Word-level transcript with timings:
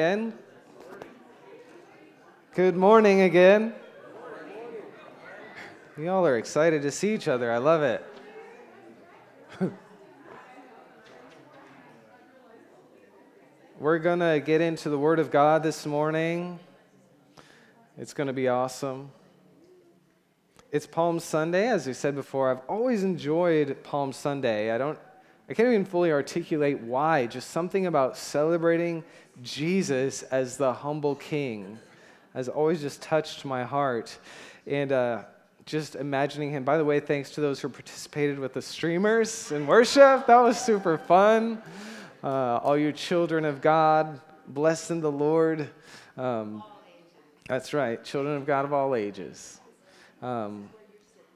again. 0.00 0.32
Good 2.54 2.74
morning 2.74 3.20
again. 3.20 3.74
We 5.98 6.08
all 6.08 6.26
are 6.26 6.38
excited 6.38 6.80
to 6.80 6.90
see 6.90 7.12
each 7.12 7.28
other. 7.28 7.52
I 7.52 7.58
love 7.58 7.82
it. 7.82 8.02
We're 13.78 13.98
going 13.98 14.20
to 14.20 14.40
get 14.42 14.62
into 14.62 14.88
the 14.88 14.96
Word 14.96 15.18
of 15.18 15.30
God 15.30 15.62
this 15.62 15.84
morning. 15.84 16.58
It's 17.98 18.14
going 18.14 18.28
to 18.28 18.32
be 18.32 18.48
awesome. 18.48 19.10
It's 20.72 20.86
Palm 20.86 21.20
Sunday, 21.20 21.68
as 21.68 21.86
we 21.86 21.92
said 21.92 22.14
before. 22.14 22.50
I've 22.50 22.62
always 22.70 23.04
enjoyed 23.04 23.84
Palm 23.84 24.14
Sunday. 24.14 24.70
I 24.70 24.78
don't 24.78 24.98
I 25.50 25.52
can't 25.52 25.68
even 25.68 25.84
fully 25.84 26.12
articulate 26.12 26.78
why, 26.78 27.26
just 27.26 27.50
something 27.50 27.86
about 27.86 28.16
celebrating 28.16 29.02
Jesus 29.42 30.22
as 30.22 30.56
the 30.56 30.72
humble 30.72 31.16
king 31.16 31.76
has 32.34 32.48
always 32.48 32.80
just 32.80 33.02
touched 33.02 33.44
my 33.44 33.64
heart. 33.64 34.16
And 34.64 34.92
uh, 34.92 35.24
just 35.66 35.96
imagining 35.96 36.52
him, 36.52 36.62
by 36.62 36.78
the 36.78 36.84
way, 36.84 37.00
thanks 37.00 37.30
to 37.32 37.40
those 37.40 37.58
who 37.58 37.68
participated 37.68 38.38
with 38.38 38.54
the 38.54 38.62
streamers 38.62 39.50
in 39.50 39.66
worship, 39.66 40.28
that 40.28 40.36
was 40.36 40.56
super 40.56 40.96
fun. 40.96 41.60
Uh, 42.22 42.58
all 42.58 42.78
you 42.78 42.92
children 42.92 43.44
of 43.44 43.60
God, 43.60 44.20
blessed 44.46 44.92
in 44.92 45.00
the 45.00 45.10
Lord. 45.10 45.68
Um, 46.16 46.62
that's 47.48 47.74
right, 47.74 48.04
children 48.04 48.36
of 48.36 48.46
God 48.46 48.64
of 48.64 48.72
all 48.72 48.94
ages. 48.94 49.58
Um, 50.22 50.70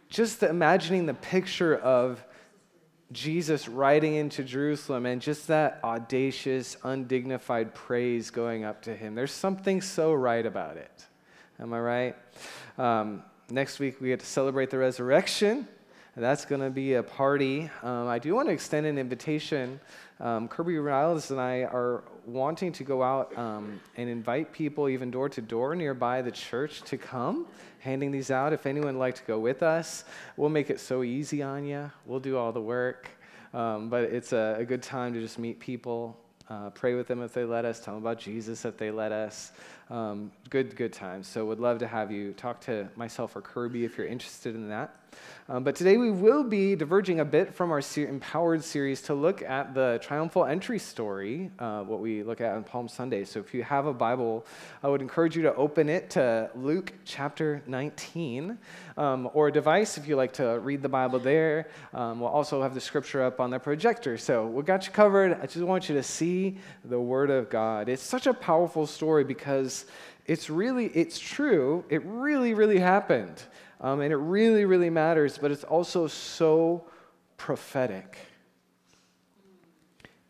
just 0.08 0.44
imagining 0.44 1.06
the 1.06 1.14
picture 1.14 1.76
of 1.78 2.22
Jesus 3.14 3.68
riding 3.68 4.16
into 4.16 4.42
Jerusalem 4.42 5.06
and 5.06 5.22
just 5.22 5.48
that 5.48 5.80
audacious, 5.84 6.76
undignified 6.82 7.72
praise 7.74 8.30
going 8.30 8.64
up 8.64 8.82
to 8.82 8.94
him. 8.94 9.14
There's 9.14 9.32
something 9.32 9.80
so 9.80 10.12
right 10.12 10.44
about 10.44 10.76
it. 10.76 11.06
Am 11.60 11.72
I 11.72 11.80
right? 11.80 12.16
Um, 12.76 13.22
next 13.48 13.78
week, 13.78 14.00
we 14.00 14.08
get 14.08 14.20
to 14.20 14.26
celebrate 14.26 14.70
the 14.70 14.78
resurrection. 14.78 15.68
That's 16.16 16.44
going 16.44 16.60
to 16.60 16.70
be 16.70 16.94
a 16.94 17.02
party. 17.02 17.70
Um, 17.82 18.06
I 18.06 18.18
do 18.18 18.34
want 18.34 18.48
to 18.48 18.52
extend 18.52 18.86
an 18.86 18.98
invitation. 18.98 19.80
Um, 20.20 20.48
Kirby 20.48 20.78
Riles 20.78 21.30
and 21.30 21.40
I 21.40 21.62
are 21.62 22.04
wanting 22.24 22.72
to 22.72 22.84
go 22.84 23.02
out 23.02 23.36
um, 23.36 23.80
and 23.96 24.08
invite 24.08 24.52
people, 24.52 24.88
even 24.88 25.10
door 25.10 25.28
to 25.28 25.42
door 25.42 25.74
nearby 25.74 26.22
the 26.22 26.30
church, 26.30 26.82
to 26.82 26.96
come, 26.96 27.46
handing 27.80 28.10
these 28.10 28.30
out. 28.30 28.52
If 28.52 28.66
anyone 28.66 28.94
would 28.94 29.00
like 29.00 29.16
to 29.16 29.24
go 29.24 29.38
with 29.38 29.62
us, 29.62 30.04
we'll 30.36 30.50
make 30.50 30.70
it 30.70 30.80
so 30.80 31.02
easy 31.02 31.42
on 31.42 31.64
you. 31.64 31.90
We'll 32.06 32.20
do 32.20 32.36
all 32.36 32.52
the 32.52 32.60
work. 32.60 33.10
Um, 33.52 33.88
but 33.88 34.04
it's 34.04 34.32
a, 34.32 34.56
a, 34.58 34.64
good 34.64 34.82
time 34.82 35.14
to 35.14 35.20
just 35.20 35.38
meet 35.38 35.60
people, 35.60 36.18
uh, 36.50 36.70
pray 36.70 36.94
with 36.94 37.06
them 37.06 37.22
if 37.22 37.32
they 37.32 37.44
let 37.44 37.64
us, 37.64 37.78
tell 37.78 37.94
them 37.94 38.02
about 38.02 38.18
Jesus 38.18 38.64
if 38.64 38.76
they 38.76 38.90
let 38.90 39.12
us. 39.12 39.52
Um, 39.90 40.32
good, 40.48 40.76
good 40.76 40.92
times. 40.92 41.26
So, 41.26 41.44
would 41.44 41.60
love 41.60 41.78
to 41.80 41.86
have 41.86 42.10
you 42.10 42.32
talk 42.32 42.60
to 42.62 42.88
myself 42.96 43.36
or 43.36 43.42
Kirby 43.42 43.84
if 43.84 43.98
you're 43.98 44.06
interested 44.06 44.54
in 44.54 44.68
that. 44.70 44.96
Um, 45.46 45.62
but 45.62 45.76
today 45.76 45.98
we 45.98 46.10
will 46.10 46.42
be 46.42 46.74
diverging 46.74 47.20
a 47.20 47.24
bit 47.24 47.54
from 47.54 47.70
our 47.70 47.82
Empowered 47.96 48.64
series 48.64 49.02
to 49.02 49.14
look 49.14 49.42
at 49.42 49.74
the 49.74 50.00
triumphal 50.02 50.46
entry 50.46 50.78
story, 50.78 51.50
uh, 51.58 51.82
what 51.82 52.00
we 52.00 52.22
look 52.22 52.40
at 52.40 52.54
on 52.54 52.64
Palm 52.64 52.88
Sunday. 52.88 53.24
So 53.24 53.40
if 53.40 53.52
you 53.52 53.62
have 53.62 53.84
a 53.84 53.92
Bible, 53.92 54.46
I 54.82 54.88
would 54.88 55.02
encourage 55.02 55.36
you 55.36 55.42
to 55.42 55.54
open 55.54 55.90
it 55.90 56.10
to 56.10 56.50
Luke 56.54 56.94
chapter 57.04 57.62
19, 57.66 58.56
um, 58.96 59.28
or 59.34 59.48
a 59.48 59.52
device 59.52 59.98
if 59.98 60.08
you 60.08 60.16
like 60.16 60.32
to 60.34 60.58
read 60.60 60.80
the 60.80 60.88
Bible 60.88 61.18
there. 61.18 61.68
Um, 61.92 62.20
we'll 62.20 62.30
also 62.30 62.62
have 62.62 62.72
the 62.72 62.80
scripture 62.80 63.22
up 63.22 63.38
on 63.38 63.50
the 63.50 63.58
projector. 63.58 64.16
So 64.16 64.46
we 64.46 64.62
got 64.62 64.86
you 64.86 64.92
covered. 64.92 65.38
I 65.42 65.46
just 65.46 65.64
want 65.64 65.90
you 65.90 65.94
to 65.96 66.02
see 66.02 66.56
the 66.86 66.98
Word 66.98 67.30
of 67.30 67.50
God. 67.50 67.90
It's 67.90 68.02
such 68.02 68.26
a 68.26 68.32
powerful 68.32 68.86
story 68.86 69.24
because 69.24 69.73
it's 70.26 70.48
really, 70.48 70.86
it's 70.86 71.18
true. 71.18 71.84
It 71.88 72.02
really, 72.04 72.54
really 72.54 72.78
happened. 72.78 73.42
Um, 73.80 74.00
and 74.00 74.12
it 74.12 74.16
really, 74.16 74.64
really 74.64 74.90
matters, 74.90 75.38
but 75.38 75.50
it's 75.50 75.64
also 75.64 76.06
so 76.06 76.84
prophetic. 77.36 78.18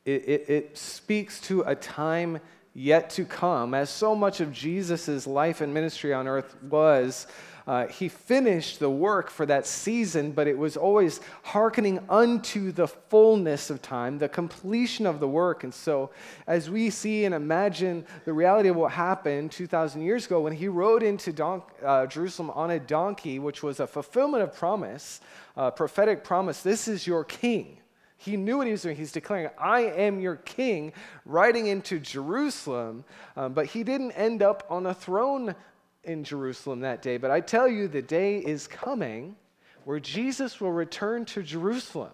It, 0.05 0.29
it, 0.29 0.45
it 0.49 0.79
speaks 0.79 1.41
to 1.43 1.63
a 1.63 1.75
time 1.75 2.41
yet 2.75 3.11
to 3.11 3.25
come, 3.25 3.73
as 3.73 3.89
so 3.89 4.15
much 4.15 4.41
of 4.41 4.53
Jesus' 4.53 5.27
life 5.27 5.61
and 5.61 5.73
ministry 5.73 6.13
on 6.13 6.27
earth 6.27 6.57
was 6.63 7.27
uh, 7.67 7.87
he 7.87 8.09
finished 8.09 8.79
the 8.79 8.91
work 8.91 9.31
for 9.31 9.47
that 9.47 9.67
season, 9.67 10.33
but 10.33 10.47
it 10.47 10.57
was 10.57 10.77
always 10.77 11.21
hearkening 11.43 11.99
unto 12.11 12.71
the 12.73 12.87
fullness 12.87 13.71
of 13.71 13.81
time, 13.81 14.19
the 14.19 14.29
completion 14.29 15.07
of 15.07 15.19
the 15.19 15.29
work. 15.29 15.65
And 15.65 15.73
so, 15.73 16.11
as 16.47 16.69
we 16.69 16.91
see 16.91 17.25
and 17.25 17.35
imagine 17.35 18.05
the 18.27 18.35
reality 18.35 18.69
of 18.69 18.77
what 18.77 18.93
happened 18.93 19.51
2,000 19.51 20.03
years 20.03 20.27
ago 20.27 20.43
when 20.43 20.53
he 20.53 20.69
rode 20.69 21.03
into 21.03 21.33
don- 21.33 21.63
uh, 21.83 22.07
Jerusalem 22.07 22.51
on 22.51 22.71
a 22.71 22.79
donkey, 22.79 23.39
which 23.39 23.63
was 23.63 23.81
a 23.81 23.87
fulfillment 23.87 24.43
of 24.43 24.55
promise, 24.55 25.21
a 25.57 25.73
prophetic 25.73 26.23
promise 26.23 26.63
this 26.63 26.87
is 26.87 27.07
your 27.07 27.25
king. 27.25 27.79
He 28.19 28.37
knew 28.37 28.59
what 28.59 28.67
he 28.67 28.73
was 28.73 28.83
doing. 28.83 28.97
He's 28.97 29.13
declaring, 29.13 29.51
I 29.59 29.81
am 29.83 30.19
your 30.19 30.37
king, 30.37 30.93
riding 31.27 31.67
into 31.67 31.99
Jerusalem. 31.99 33.05
Um, 33.37 33.53
but 33.53 33.67
he 33.67 33.85
didn't 33.85 34.13
end 34.13 34.43
up 34.43 34.67
on 34.71 34.87
a 34.87 34.95
throne 34.95 35.55
in 36.05 36.25
Jerusalem 36.25 36.81
that 36.81 37.03
day, 37.03 37.17
but 37.17 37.31
I 37.31 37.41
tell 37.41 37.69
you, 37.69 37.89
the 37.89 38.03
day 38.03 38.39
is 38.39 38.67
coming 38.67 39.37
where 39.85 40.01
Jesus 40.01 40.61
will 40.61 40.73
return 40.73 41.25
to 41.27 41.43
Jerusalem. 41.43 42.13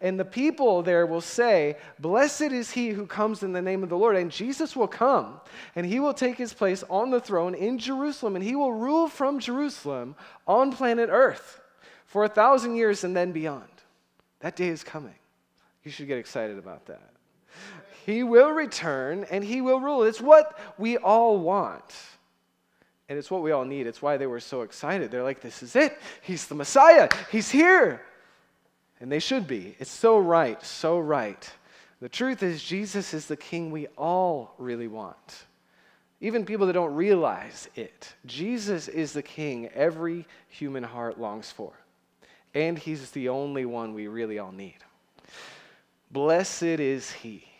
And 0.00 0.18
the 0.18 0.24
people 0.24 0.82
there 0.82 1.06
will 1.06 1.20
say, 1.20 1.76
Blessed 1.98 2.42
is 2.42 2.70
he 2.70 2.90
who 2.90 3.06
comes 3.06 3.42
in 3.42 3.52
the 3.52 3.62
name 3.62 3.82
of 3.82 3.88
the 3.88 3.96
Lord. 3.96 4.16
And 4.16 4.30
Jesus 4.30 4.76
will 4.76 4.88
come 4.88 5.40
and 5.74 5.86
he 5.86 6.00
will 6.00 6.14
take 6.14 6.36
his 6.36 6.52
place 6.52 6.84
on 6.90 7.10
the 7.10 7.20
throne 7.20 7.54
in 7.54 7.78
Jerusalem 7.78 8.36
and 8.36 8.44
he 8.44 8.54
will 8.54 8.72
rule 8.72 9.08
from 9.08 9.38
Jerusalem 9.38 10.14
on 10.46 10.72
planet 10.72 11.08
Earth 11.10 11.60
for 12.06 12.24
a 12.24 12.28
thousand 12.28 12.76
years 12.76 13.04
and 13.04 13.16
then 13.16 13.32
beyond. 13.32 13.64
That 14.40 14.56
day 14.56 14.68
is 14.68 14.84
coming. 14.84 15.14
You 15.84 15.90
should 15.90 16.06
get 16.06 16.18
excited 16.18 16.58
about 16.58 16.86
that. 16.86 17.10
He 18.04 18.22
will 18.22 18.50
return 18.50 19.24
and 19.30 19.44
he 19.44 19.60
will 19.60 19.80
rule. 19.80 20.02
It's 20.02 20.20
what 20.20 20.58
we 20.76 20.96
all 20.98 21.38
want. 21.38 21.94
And 23.12 23.18
it's 23.18 23.30
what 23.30 23.42
we 23.42 23.52
all 23.52 23.66
need. 23.66 23.86
It's 23.86 24.00
why 24.00 24.16
they 24.16 24.26
were 24.26 24.40
so 24.40 24.62
excited. 24.62 25.10
They're 25.10 25.22
like, 25.22 25.42
this 25.42 25.62
is 25.62 25.76
it. 25.76 25.98
He's 26.22 26.46
the 26.46 26.54
Messiah. 26.54 27.10
He's 27.30 27.50
here. 27.50 28.00
And 29.00 29.12
they 29.12 29.18
should 29.18 29.46
be. 29.46 29.76
It's 29.78 29.90
so 29.90 30.16
right, 30.16 30.64
so 30.64 30.98
right. 30.98 31.52
The 32.00 32.08
truth 32.08 32.42
is, 32.42 32.64
Jesus 32.64 33.12
is 33.12 33.26
the 33.26 33.36
king 33.36 33.70
we 33.70 33.86
all 33.98 34.54
really 34.56 34.88
want. 34.88 35.44
Even 36.22 36.46
people 36.46 36.66
that 36.68 36.72
don't 36.72 36.94
realize 36.94 37.68
it. 37.76 38.14
Jesus 38.24 38.88
is 38.88 39.12
the 39.12 39.22
king 39.22 39.68
every 39.74 40.24
human 40.48 40.82
heart 40.82 41.20
longs 41.20 41.52
for. 41.52 41.74
And 42.54 42.78
he's 42.78 43.10
the 43.10 43.28
only 43.28 43.66
one 43.66 43.92
we 43.92 44.06
really 44.06 44.38
all 44.38 44.52
need. 44.52 44.78
Blessed 46.10 46.62
is 46.62 47.12
he 47.12 47.51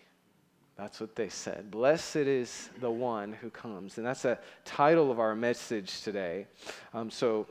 that's 0.82 1.00
what 1.00 1.15
they 1.15 1.28
said. 1.28 1.70
Blessed 1.70 2.16
is 2.16 2.69
the 2.81 2.91
one 2.91 3.32
who 3.34 3.50
comes. 3.50 3.98
And 3.98 4.06
that's 4.06 4.25
a 4.25 4.37
title 4.65 5.12
of 5.12 5.20
our 5.20 5.37
message 5.37 6.03
today. 6.03 6.48
Um, 6.93 7.09
so, 7.09 7.47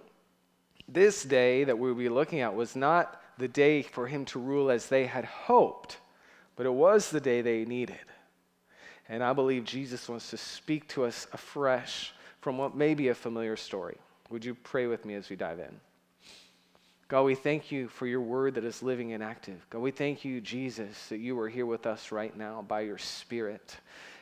this 0.89 1.23
day 1.23 1.63
that 1.63 1.79
we'll 1.79 1.95
be 1.95 2.09
looking 2.09 2.41
at 2.41 2.53
was 2.53 2.75
not 2.75 3.21
the 3.37 3.47
day 3.47 3.83
for 3.83 4.05
him 4.05 4.25
to 4.25 4.39
rule 4.39 4.69
as 4.69 4.87
they 4.87 5.05
had 5.05 5.23
hoped, 5.23 5.99
but 6.57 6.65
it 6.65 6.73
was 6.73 7.09
the 7.09 7.21
day 7.21 7.41
they 7.41 7.63
needed. 7.63 7.95
And 9.07 9.23
I 9.23 9.31
believe 9.31 9.63
Jesus 9.63 10.09
wants 10.09 10.29
to 10.31 10.37
speak 10.37 10.89
to 10.89 11.05
us 11.05 11.25
afresh 11.31 12.13
from 12.41 12.57
what 12.57 12.75
may 12.75 12.93
be 12.93 13.07
a 13.07 13.15
familiar 13.15 13.55
story. 13.55 13.95
Would 14.29 14.43
you 14.43 14.55
pray 14.55 14.87
with 14.87 15.05
me 15.05 15.13
as 15.13 15.29
we 15.29 15.37
dive 15.37 15.59
in? 15.59 15.79
God, 17.11 17.23
we 17.23 17.35
thank 17.35 17.73
you 17.73 17.89
for 17.89 18.07
your 18.07 18.21
word 18.21 18.55
that 18.55 18.63
is 18.63 18.81
living 18.81 19.11
and 19.11 19.21
active. 19.21 19.67
God, 19.69 19.79
we 19.79 19.91
thank 19.91 20.23
you, 20.23 20.39
Jesus, 20.39 21.09
that 21.09 21.17
you 21.17 21.37
are 21.41 21.49
here 21.49 21.65
with 21.65 21.85
us 21.85 22.09
right 22.09 22.33
now 22.37 22.63
by 22.65 22.79
your 22.79 22.97
Spirit. 22.97 23.75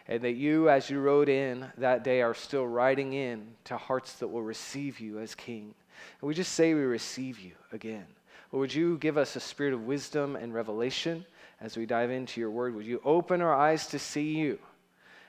And 0.08 0.24
that 0.24 0.32
you, 0.32 0.72
as 0.72 0.90
you 0.90 1.00
rode 1.00 1.30
in 1.30 1.68
that 1.78 2.04
day, 2.04 2.24
are 2.24 2.34
still 2.34 2.66
riding 2.66 3.14
in 3.14 3.46
to 3.66 3.78
hearts 3.78 4.14
that 4.14 4.30
will 4.30 4.42
receive 4.42 5.00
you 5.00 5.20
as 5.20 5.36
King. 5.36 5.76
And 6.20 6.28
we 6.28 6.34
just 6.34 6.54
say 6.54 6.74
we 6.74 6.82
receive 6.82 7.40
you 7.40 7.52
again. 7.72 8.08
Lord, 8.52 8.62
would 8.62 8.74
you 8.74 8.98
give 8.98 9.20
us 9.20 9.36
a 9.36 9.40
spirit 9.40 9.76
of 9.76 9.86
wisdom 9.86 10.36
and 10.36 10.52
revelation 10.52 11.24
as 11.62 11.78
we 11.78 11.86
dive 11.86 12.10
into 12.10 12.42
your 12.42 12.50
word? 12.50 12.74
Would 12.74 12.88
you 12.88 13.02
open 13.06 13.40
our 13.44 13.54
eyes 13.54 13.86
to 13.90 14.00
see 14.00 14.36
you 14.36 14.58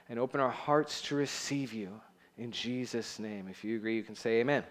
and 0.08 0.18
open 0.18 0.40
our 0.40 0.48
hearts 0.48 1.02
to 1.02 1.14
receive 1.14 1.74
you? 1.74 1.90
In 2.38 2.52
Jesus' 2.52 3.18
name. 3.18 3.48
If 3.50 3.64
you 3.64 3.76
agree, 3.76 3.96
you 3.96 4.02
can 4.02 4.16
say 4.16 4.40
amen. 4.40 4.64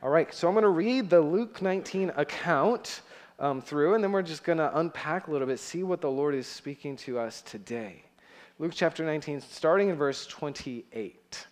All 0.00 0.10
right, 0.10 0.32
so 0.32 0.46
I'm 0.46 0.54
going 0.54 0.62
to 0.62 0.68
read 0.68 1.10
the 1.10 1.20
Luke 1.20 1.60
19 1.60 2.12
account 2.14 3.00
um, 3.40 3.60
through, 3.60 3.94
and 3.94 4.04
then 4.04 4.12
we're 4.12 4.22
just 4.22 4.44
going 4.44 4.58
to 4.58 4.78
unpack 4.78 5.26
a 5.26 5.32
little 5.32 5.48
bit, 5.48 5.58
see 5.58 5.82
what 5.82 6.00
the 6.00 6.10
Lord 6.10 6.36
is 6.36 6.46
speaking 6.46 6.96
to 6.98 7.18
us 7.18 7.42
today. 7.42 8.04
Luke 8.60 8.70
chapter 8.72 9.04
19, 9.04 9.40
starting 9.40 9.88
in 9.88 9.96
verse 9.96 10.24
28. 10.26 11.46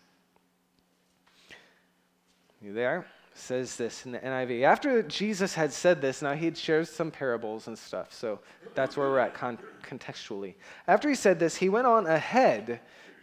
You 2.63 2.73
there? 2.73 3.09
Says 3.35 3.75
this 3.75 4.07
in 4.07 4.13
the 4.13 4.21
NIV. 4.21 4.63
After 4.63 5.03
Jesus 5.03 5.53
had 5.53 5.73
said 5.73 6.01
this, 6.01 6.23
now 6.23 6.35
he'd 6.35 6.57
shared 6.57 6.87
some 6.87 7.11
parables 7.11 7.67
and 7.67 7.77
stuff, 7.77 8.15
so 8.15 8.39
that's 8.77 8.97
where 8.97 9.11
we're 9.11 9.19
at 9.19 9.35
con- 9.35 9.59
contextually. 9.83 10.55
After 10.87 11.09
he 11.09 11.17
said 11.17 11.41
this, 11.41 11.57
he 11.57 11.69
went 11.69 11.89
on 11.89 12.07
ahead 12.07 12.79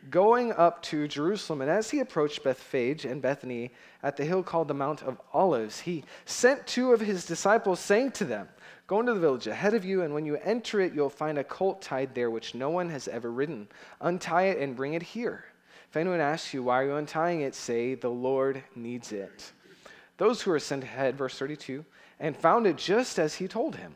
going 0.09 0.51
up 0.53 0.81
to 0.83 1.07
Jerusalem. 1.07 1.61
And 1.61 1.69
as 1.69 1.89
he 1.89 2.00
approached 2.00 2.44
Bethphage 2.44 3.05
and 3.05 3.21
Bethany 3.21 3.71
at 4.01 4.17
the 4.17 4.25
hill 4.25 4.44
called 4.44 4.67
the 4.67 4.73
Mount 4.73 5.01
of 5.03 5.19
Olives, 5.33 5.81
he 5.81 6.03
sent 6.25 6.67
two 6.67 6.94
of 6.94 7.01
his 7.01 7.25
disciples, 7.25 7.79
saying 7.79 8.11
to 8.13 8.25
them, 8.25 8.47
Go 8.88 9.00
into 9.00 9.13
the 9.13 9.19
village 9.19 9.47
ahead 9.47 9.73
of 9.73 9.85
you, 9.85 10.01
and 10.01 10.13
when 10.13 10.25
you 10.25 10.35
enter 10.38 10.81
it, 10.81 10.94
you'll 10.94 11.09
find 11.09 11.38
a 11.38 11.44
colt 11.44 11.81
tied 11.81 12.13
there 12.13 12.29
which 12.29 12.53
no 12.53 12.69
one 12.69 12.89
has 12.89 13.07
ever 13.07 13.31
ridden. 13.31 13.67
Untie 14.01 14.47
it 14.47 14.59
and 14.59 14.75
bring 14.75 14.94
it 14.94 15.03
here. 15.03 15.45
If 15.89 15.97
anyone 15.97 16.19
asks 16.19 16.53
you, 16.53 16.63
Why 16.63 16.81
are 16.81 16.85
you 16.85 16.95
untying 16.95 17.41
it? 17.41 17.56
say, 17.56 17.95
The 17.95 18.09
Lord 18.09 18.63
needs 18.75 19.11
it. 19.11 19.51
Those 20.17 20.41
who 20.41 20.51
were 20.51 20.59
sent 20.59 20.83
ahead, 20.83 21.17
verse 21.17 21.38
32, 21.38 21.85
and 22.19 22.35
found 22.35 22.67
it 22.67 22.77
just 22.77 23.19
as 23.19 23.35
he 23.35 23.47
told 23.47 23.75
him. 23.77 23.95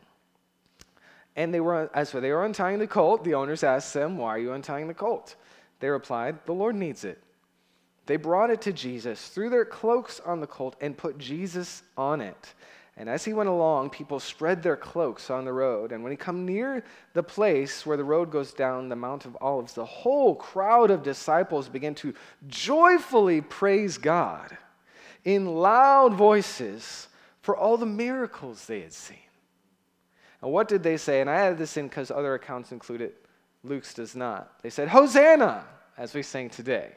And 1.35 1.53
they 1.53 1.59
were, 1.59 1.91
as 1.93 2.11
they 2.11 2.31
were 2.31 2.45
untying 2.45 2.79
the 2.79 2.87
colt, 2.87 3.23
the 3.23 3.35
owners 3.35 3.63
asked 3.63 3.93
them, 3.93 4.17
Why 4.17 4.29
are 4.29 4.39
you 4.39 4.53
untying 4.53 4.87
the 4.87 4.93
colt? 4.93 5.35
They 5.79 5.89
replied, 5.89 6.39
The 6.45 6.53
Lord 6.53 6.75
needs 6.75 7.03
it. 7.03 7.21
They 8.05 8.15
brought 8.15 8.49
it 8.49 8.61
to 8.61 8.73
Jesus, 8.73 9.27
threw 9.27 9.49
their 9.49 9.65
cloaks 9.65 10.21
on 10.25 10.39
the 10.39 10.47
colt, 10.47 10.75
and 10.79 10.97
put 10.97 11.17
Jesus 11.17 11.83
on 11.97 12.21
it. 12.21 12.53
And 12.99 13.07
as 13.07 13.23
he 13.23 13.33
went 13.33 13.49
along, 13.49 13.91
people 13.91 14.19
spread 14.19 14.63
their 14.63 14.75
cloaks 14.75 15.29
on 15.29 15.45
the 15.45 15.53
road. 15.53 15.91
And 15.91 16.01
when 16.01 16.11
he 16.11 16.17
come 16.17 16.45
near 16.45 16.83
the 17.13 17.21
place 17.21 17.85
where 17.85 17.97
the 17.97 18.03
road 18.03 18.31
goes 18.31 18.53
down 18.53 18.89
the 18.89 18.95
Mount 18.95 19.25
of 19.25 19.37
Olives, 19.39 19.73
the 19.73 19.85
whole 19.85 20.33
crowd 20.33 20.89
of 20.89 21.03
disciples 21.03 21.69
began 21.69 21.93
to 21.95 22.15
joyfully 22.47 23.41
praise 23.41 23.99
God 23.99 24.57
in 25.23 25.45
loud 25.45 26.15
voices 26.15 27.07
for 27.41 27.55
all 27.55 27.77
the 27.77 27.85
miracles 27.85 28.65
they 28.65 28.81
had 28.81 28.93
seen. 28.93 29.17
And 30.41 30.51
what 30.51 30.67
did 30.67 30.81
they 30.81 30.97
say? 30.97 31.21
And 31.21 31.29
I 31.29 31.35
added 31.35 31.59
this 31.59 31.77
in 31.77 31.87
because 31.87 32.09
other 32.09 32.33
accounts 32.33 32.71
include 32.71 33.01
it. 33.01 33.26
Luke's 33.63 33.93
does 33.93 34.15
not. 34.15 34.61
They 34.61 34.69
said, 34.69 34.87
Hosanna, 34.89 35.65
as 35.97 36.13
we 36.13 36.21
sing 36.21 36.49
today. 36.49 36.91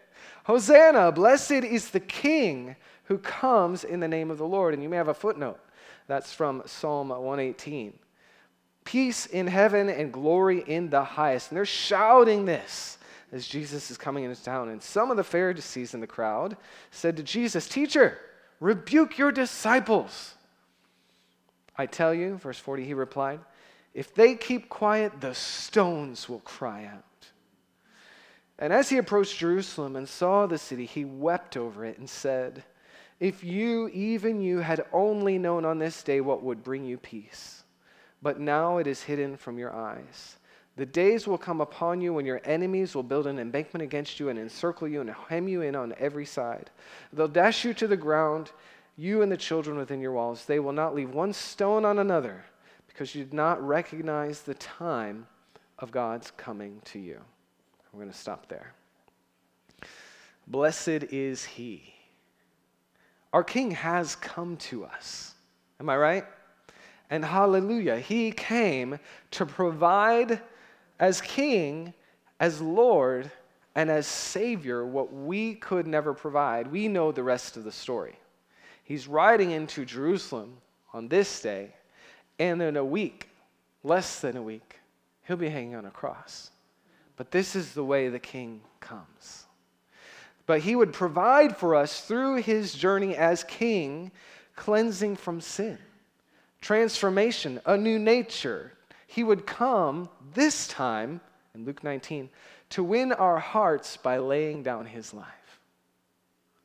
Hosanna, 0.44 1.12
blessed 1.12 1.50
is 1.50 1.90
the 1.90 2.00
King 2.00 2.76
who 3.04 3.18
comes 3.18 3.84
in 3.84 4.00
the 4.00 4.08
name 4.08 4.30
of 4.30 4.38
the 4.38 4.46
Lord. 4.46 4.74
And 4.74 4.82
you 4.82 4.88
may 4.88 4.96
have 4.96 5.08
a 5.08 5.14
footnote. 5.14 5.60
That's 6.06 6.32
from 6.32 6.62
Psalm 6.66 7.08
118. 7.08 7.98
Peace 8.84 9.26
in 9.26 9.46
heaven 9.46 9.88
and 9.88 10.12
glory 10.12 10.64
in 10.66 10.90
the 10.90 11.04
highest. 11.04 11.50
And 11.50 11.56
they're 11.56 11.64
shouting 11.64 12.44
this 12.44 12.98
as 13.32 13.46
Jesus 13.46 13.90
is 13.90 13.96
coming 13.96 14.24
into 14.24 14.42
town. 14.42 14.68
And 14.68 14.82
some 14.82 15.10
of 15.10 15.16
the 15.16 15.24
Pharisees 15.24 15.94
in 15.94 16.00
the 16.00 16.06
crowd 16.06 16.56
said 16.90 17.16
to 17.16 17.22
Jesus, 17.22 17.68
Teacher, 17.68 18.18
rebuke 18.58 19.18
your 19.18 19.32
disciples. 19.32 20.34
I 21.76 21.86
tell 21.86 22.12
you, 22.12 22.36
verse 22.36 22.58
40, 22.58 22.84
he 22.84 22.94
replied, 22.94 23.40
if 23.94 24.14
they 24.14 24.34
keep 24.34 24.68
quiet, 24.68 25.20
the 25.20 25.34
stones 25.34 26.28
will 26.28 26.40
cry 26.40 26.84
out. 26.84 27.04
And 28.58 28.72
as 28.72 28.90
he 28.90 28.98
approached 28.98 29.38
Jerusalem 29.38 29.96
and 29.96 30.08
saw 30.08 30.46
the 30.46 30.58
city, 30.58 30.84
he 30.84 31.04
wept 31.04 31.56
over 31.56 31.84
it 31.84 31.98
and 31.98 32.08
said, 32.08 32.62
If 33.18 33.42
you, 33.42 33.88
even 33.88 34.42
you, 34.42 34.58
had 34.58 34.84
only 34.92 35.38
known 35.38 35.64
on 35.64 35.78
this 35.78 36.02
day 36.02 36.20
what 36.20 36.42
would 36.42 36.62
bring 36.62 36.84
you 36.84 36.98
peace, 36.98 37.64
but 38.22 38.38
now 38.38 38.76
it 38.76 38.86
is 38.86 39.02
hidden 39.02 39.36
from 39.36 39.58
your 39.58 39.74
eyes. 39.74 40.36
The 40.76 40.86
days 40.86 41.26
will 41.26 41.38
come 41.38 41.60
upon 41.60 42.00
you 42.00 42.14
when 42.14 42.26
your 42.26 42.40
enemies 42.44 42.94
will 42.94 43.02
build 43.02 43.26
an 43.26 43.38
embankment 43.38 43.82
against 43.82 44.20
you 44.20 44.28
and 44.28 44.38
encircle 44.38 44.88
you 44.88 45.00
and 45.00 45.10
hem 45.28 45.48
you 45.48 45.62
in 45.62 45.74
on 45.74 45.94
every 45.98 46.26
side. 46.26 46.70
They'll 47.12 47.28
dash 47.28 47.64
you 47.64 47.74
to 47.74 47.88
the 47.88 47.96
ground, 47.96 48.52
you 48.96 49.22
and 49.22 49.32
the 49.32 49.36
children 49.36 49.78
within 49.78 50.00
your 50.00 50.12
walls. 50.12 50.44
They 50.44 50.60
will 50.60 50.72
not 50.72 50.94
leave 50.94 51.10
one 51.10 51.32
stone 51.32 51.84
on 51.84 51.98
another 51.98 52.44
because 53.00 53.14
you 53.14 53.24
did 53.24 53.32
not 53.32 53.66
recognize 53.66 54.42
the 54.42 54.52
time 54.52 55.26
of 55.78 55.90
God's 55.90 56.32
coming 56.32 56.82
to 56.84 56.98
you. 56.98 57.18
We're 57.94 58.00
going 58.00 58.12
to 58.12 58.18
stop 58.18 58.46
there. 58.50 58.74
Blessed 60.46 61.04
is 61.08 61.42
He. 61.42 61.94
Our 63.32 63.42
King 63.42 63.70
has 63.70 64.16
come 64.16 64.58
to 64.58 64.84
us. 64.84 65.32
Am 65.80 65.88
I 65.88 65.96
right? 65.96 66.24
And 67.08 67.24
hallelujah, 67.24 67.98
He 67.98 68.32
came 68.32 68.98
to 69.30 69.46
provide 69.46 70.42
as 70.98 71.22
King, 71.22 71.94
as 72.38 72.60
Lord, 72.60 73.32
and 73.74 73.88
as 73.88 74.06
Savior 74.06 74.84
what 74.84 75.10
we 75.10 75.54
could 75.54 75.86
never 75.86 76.12
provide. 76.12 76.70
We 76.70 76.86
know 76.86 77.12
the 77.12 77.22
rest 77.22 77.56
of 77.56 77.64
the 77.64 77.72
story. 77.72 78.18
He's 78.84 79.08
riding 79.08 79.52
into 79.52 79.86
Jerusalem 79.86 80.58
on 80.92 81.08
this 81.08 81.40
day 81.40 81.72
and 82.40 82.62
in 82.62 82.78
a 82.78 82.84
week, 82.84 83.28
less 83.84 84.20
than 84.20 84.34
a 84.38 84.42
week, 84.42 84.80
he'll 85.26 85.36
be 85.36 85.50
hanging 85.50 85.74
on 85.74 85.84
a 85.84 85.90
cross. 85.90 86.50
But 87.16 87.30
this 87.30 87.54
is 87.54 87.74
the 87.74 87.84
way 87.84 88.08
the 88.08 88.18
king 88.18 88.62
comes. 88.80 89.44
But 90.46 90.62
he 90.62 90.74
would 90.74 90.94
provide 90.94 91.54
for 91.54 91.74
us 91.74 92.00
through 92.00 92.36
his 92.36 92.72
journey 92.72 93.14
as 93.14 93.44
king, 93.44 94.10
cleansing 94.56 95.16
from 95.16 95.42
sin, 95.42 95.76
transformation, 96.62 97.60
a 97.66 97.76
new 97.76 97.98
nature. 97.98 98.72
He 99.06 99.22
would 99.22 99.44
come 99.44 100.08
this 100.32 100.66
time, 100.66 101.20
in 101.54 101.66
Luke 101.66 101.84
19, 101.84 102.30
to 102.70 102.82
win 102.82 103.12
our 103.12 103.38
hearts 103.38 103.98
by 103.98 104.16
laying 104.16 104.62
down 104.62 104.86
his 104.86 105.12
life. 105.12 105.26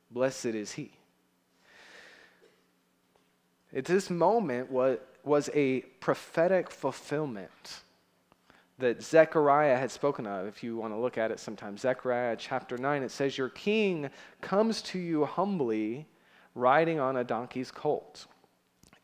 Blessed 0.10 0.46
is 0.46 0.72
he. 0.72 0.94
At 3.76 3.84
this 3.84 4.10
moment, 4.10 4.72
what 4.72 5.06
was 5.26 5.50
a 5.54 5.82
prophetic 6.00 6.70
fulfillment 6.70 7.82
that 8.78 9.02
Zechariah 9.02 9.78
had 9.78 9.92
spoken 9.92 10.28
of. 10.28 10.48
If 10.48 10.64
you 10.64 10.78
want 10.78 10.94
to 10.94 11.00
look 11.00 11.18
at 11.18 11.32
it 11.32 11.40
sometime, 11.40 11.78
Zechariah 11.78 12.36
chapter 12.38 12.78
9, 12.78 13.04
it 13.04 13.12
says, 13.12 13.38
Your 13.38 13.50
king 13.50 14.10
comes 14.42 14.82
to 14.84 15.00
you 15.00 15.26
humbly, 15.26 16.08
riding 16.56 17.00
on 17.00 17.18
a 17.18 17.24
donkey's 17.24 17.72
colt. 17.72 18.28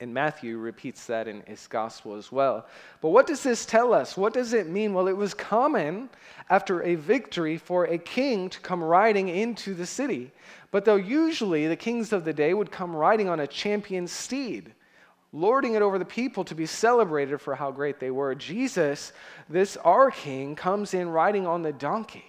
And 0.02 0.14
Matthew 0.14 0.58
repeats 0.58 1.06
that 1.06 1.28
in 1.28 1.44
his 1.46 1.68
gospel 1.68 2.16
as 2.16 2.32
well. 2.32 2.66
But 3.02 3.10
what 3.10 3.28
does 3.28 3.44
this 3.44 3.68
tell 3.68 3.94
us? 3.94 4.18
What 4.18 4.34
does 4.34 4.54
it 4.54 4.68
mean? 4.68 4.96
Well, 4.96 5.08
it 5.08 5.16
was 5.16 5.36
common 5.36 6.10
after 6.50 6.82
a 6.82 6.96
victory 6.96 7.56
for 7.56 7.86
a 7.86 8.00
king 8.00 8.50
to 8.50 8.60
come 8.62 8.84
riding 8.84 9.30
into 9.30 9.76
the 9.76 9.86
city. 9.86 10.32
But 10.72 10.86
though 10.86 10.96
usually 10.96 11.68
the 11.68 11.76
kings 11.76 12.12
of 12.14 12.26
the 12.26 12.34
day 12.34 12.56
would 12.56 12.72
come 12.72 12.96
riding 12.96 13.30
on 13.30 13.42
a 13.42 13.48
champion 13.48 14.08
steed, 14.08 14.74
lording 15.34 15.76
it 15.76 15.82
over 15.82 15.98
the 15.98 16.06
people 16.06 16.44
to 16.46 16.56
be 16.56 16.66
celebrated 16.66 17.40
for 17.40 17.56
how 17.56 17.72
great 17.72 18.00
they 18.00 18.12
were. 18.12 18.36
Jesus, 18.36 19.14
this 19.50 19.78
our 19.78 20.12
king, 20.12 20.56
comes 20.56 20.94
in 20.94 21.10
riding 21.10 21.48
on 21.48 21.62
the 21.62 21.72
donkey, 21.72 22.26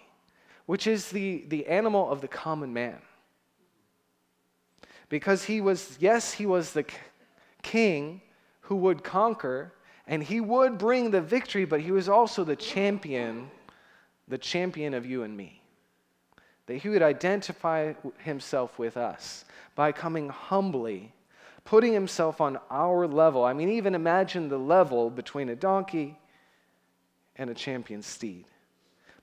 which 0.66 0.86
is 0.86 1.10
the, 1.10 1.44
the 1.48 1.66
animal 1.66 2.10
of 2.10 2.20
the 2.20 2.28
common 2.28 2.72
man. 2.72 2.98
Because 5.08 5.44
he 5.44 5.60
was, 5.60 5.96
yes, 6.00 6.32
he 6.32 6.46
was 6.46 6.72
the 6.72 6.86
king 7.62 8.22
who 8.62 8.76
would 8.76 9.04
conquer 9.04 9.72
and 10.06 10.22
he 10.22 10.40
would 10.40 10.78
bring 10.78 11.10
the 11.10 11.20
victory, 11.20 11.64
but 11.64 11.80
he 11.80 11.90
was 11.90 12.08
also 12.08 12.44
the 12.44 12.56
champion, 12.56 13.50
the 14.28 14.38
champion 14.38 14.94
of 14.94 15.06
you 15.06 15.22
and 15.22 15.36
me. 15.36 15.60
That 16.66 16.76
he 16.76 16.88
would 16.88 17.02
identify 17.02 17.94
himself 18.18 18.78
with 18.78 18.96
us 18.96 19.44
by 19.74 19.92
coming 19.92 20.28
humbly 20.28 21.12
putting 21.64 21.92
himself 21.92 22.40
on 22.40 22.58
our 22.70 23.06
level. 23.06 23.44
I 23.44 23.52
mean, 23.52 23.70
even 23.70 23.94
imagine 23.94 24.48
the 24.48 24.58
level 24.58 25.10
between 25.10 25.48
a 25.48 25.56
donkey 25.56 26.18
and 27.36 27.50
a 27.50 27.54
champion 27.54 28.02
steed. 28.02 28.46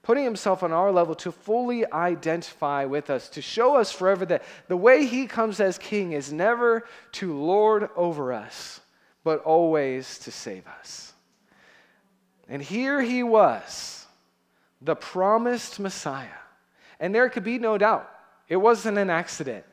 Putting 0.01 0.23
himself 0.23 0.63
on 0.63 0.71
our 0.71 0.91
level 0.91 1.13
to 1.15 1.31
fully 1.31 1.89
identify 1.91 2.85
with 2.85 3.09
us, 3.09 3.29
to 3.29 3.41
show 3.41 3.75
us 3.75 3.91
forever 3.91 4.25
that 4.27 4.43
the 4.67 4.77
way 4.77 5.05
he 5.05 5.27
comes 5.27 5.59
as 5.59 5.77
king 5.77 6.13
is 6.13 6.31
never 6.31 6.85
to 7.13 7.37
lord 7.37 7.89
over 7.95 8.31
us, 8.31 8.79
but 9.23 9.43
always 9.43 10.17
to 10.19 10.31
save 10.31 10.65
us. 10.79 11.13
And 12.47 12.61
here 12.61 13.01
he 13.01 13.21
was, 13.21 14.07
the 14.81 14.95
promised 14.95 15.79
Messiah. 15.79 16.27
And 16.99 17.13
there 17.13 17.29
could 17.29 17.43
be 17.43 17.59
no 17.59 17.77
doubt, 17.77 18.09
it 18.47 18.55
wasn't 18.55 18.97
an 18.97 19.09
accident 19.09 19.65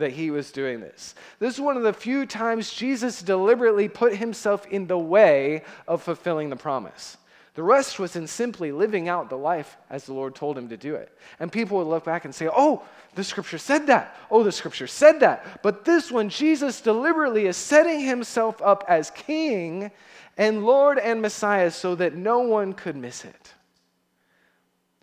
that 0.00 0.12
he 0.12 0.30
was 0.30 0.52
doing 0.52 0.80
this. 0.80 1.14
This 1.38 1.54
is 1.54 1.60
one 1.60 1.76
of 1.76 1.82
the 1.82 1.92
few 1.92 2.26
times 2.26 2.72
Jesus 2.72 3.22
deliberately 3.22 3.88
put 3.88 4.16
himself 4.16 4.66
in 4.66 4.86
the 4.86 4.98
way 4.98 5.62
of 5.88 6.02
fulfilling 6.02 6.50
the 6.50 6.56
promise. 6.56 7.16
The 7.54 7.62
rest 7.62 7.98
was 7.98 8.16
in 8.16 8.26
simply 8.26 8.72
living 8.72 9.08
out 9.08 9.28
the 9.28 9.36
life 9.36 9.76
as 9.90 10.04
the 10.04 10.12
Lord 10.12 10.34
told 10.34 10.56
him 10.56 10.68
to 10.68 10.76
do 10.76 10.94
it. 10.94 11.16
And 11.40 11.50
people 11.50 11.78
would 11.78 11.88
look 11.88 12.04
back 12.04 12.24
and 12.24 12.34
say, 12.34 12.48
Oh, 12.50 12.82
the 13.14 13.24
scripture 13.24 13.58
said 13.58 13.88
that. 13.88 14.16
Oh, 14.30 14.42
the 14.44 14.52
scripture 14.52 14.86
said 14.86 15.20
that. 15.20 15.62
But 15.62 15.84
this 15.84 16.10
one, 16.10 16.28
Jesus 16.28 16.80
deliberately 16.80 17.46
is 17.46 17.56
setting 17.56 18.00
himself 18.00 18.62
up 18.62 18.84
as 18.88 19.10
king 19.10 19.90
and 20.36 20.64
Lord 20.64 20.98
and 20.98 21.20
Messiah 21.20 21.70
so 21.70 21.94
that 21.96 22.14
no 22.14 22.40
one 22.40 22.72
could 22.72 22.96
miss 22.96 23.24
it. 23.24 23.52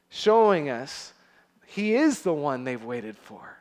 Showing 0.10 0.70
us 0.70 1.14
he 1.66 1.96
is 1.96 2.22
the 2.22 2.34
one 2.34 2.64
they've 2.64 2.84
waited 2.84 3.18
for. 3.18 3.57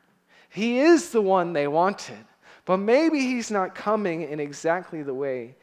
He 0.56 0.78
is 0.78 1.10
the 1.10 1.20
one 1.20 1.52
they 1.52 1.66
wanted, 1.66 2.25
but 2.64 2.78
maybe 2.78 3.20
he's 3.20 3.50
not 3.50 3.75
coming 3.75 4.22
in 4.22 4.40
exactly 4.40 5.02
the 5.02 5.12
way 5.12 5.54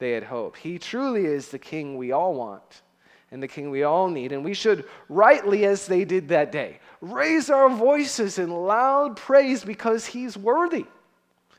they 0.00 0.10
had 0.10 0.24
hoped. 0.24 0.58
He 0.58 0.76
truly 0.76 1.24
is 1.24 1.50
the 1.50 1.58
king 1.60 1.96
we 1.96 2.10
all 2.10 2.34
want, 2.34 2.82
and 3.30 3.40
the 3.40 3.46
king 3.46 3.70
we 3.70 3.84
all 3.84 4.08
need. 4.08 4.32
And 4.32 4.44
we 4.44 4.54
should, 4.54 4.86
rightly 5.08 5.66
as 5.66 5.86
they 5.86 6.04
did 6.04 6.30
that 6.30 6.50
day, 6.50 6.80
raise 7.00 7.48
our 7.48 7.70
voices 7.70 8.40
in 8.40 8.50
loud 8.50 9.16
praise 9.16 9.62
because 9.62 10.04
he's 10.04 10.36
worthy. 10.36 10.86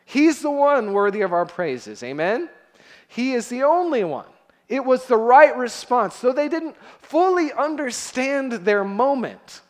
He's 0.04 0.42
the 0.42 0.52
one 0.52 0.92
worthy 0.92 1.22
of 1.22 1.32
our 1.32 1.46
praises. 1.46 2.04
Amen? 2.04 2.50
He 3.08 3.36
is 3.36 3.48
the 3.48 3.64
only 3.64 4.04
one. 4.04 4.28
It 4.68 4.84
was 4.84 5.06
the 5.06 5.16
right 5.16 5.56
response. 5.56 6.20
Though 6.20 6.34
they 6.34 6.50
didn't 6.50 6.76
fully 7.00 7.54
understand 7.54 8.52
their 8.52 8.84
moment, 8.84 9.62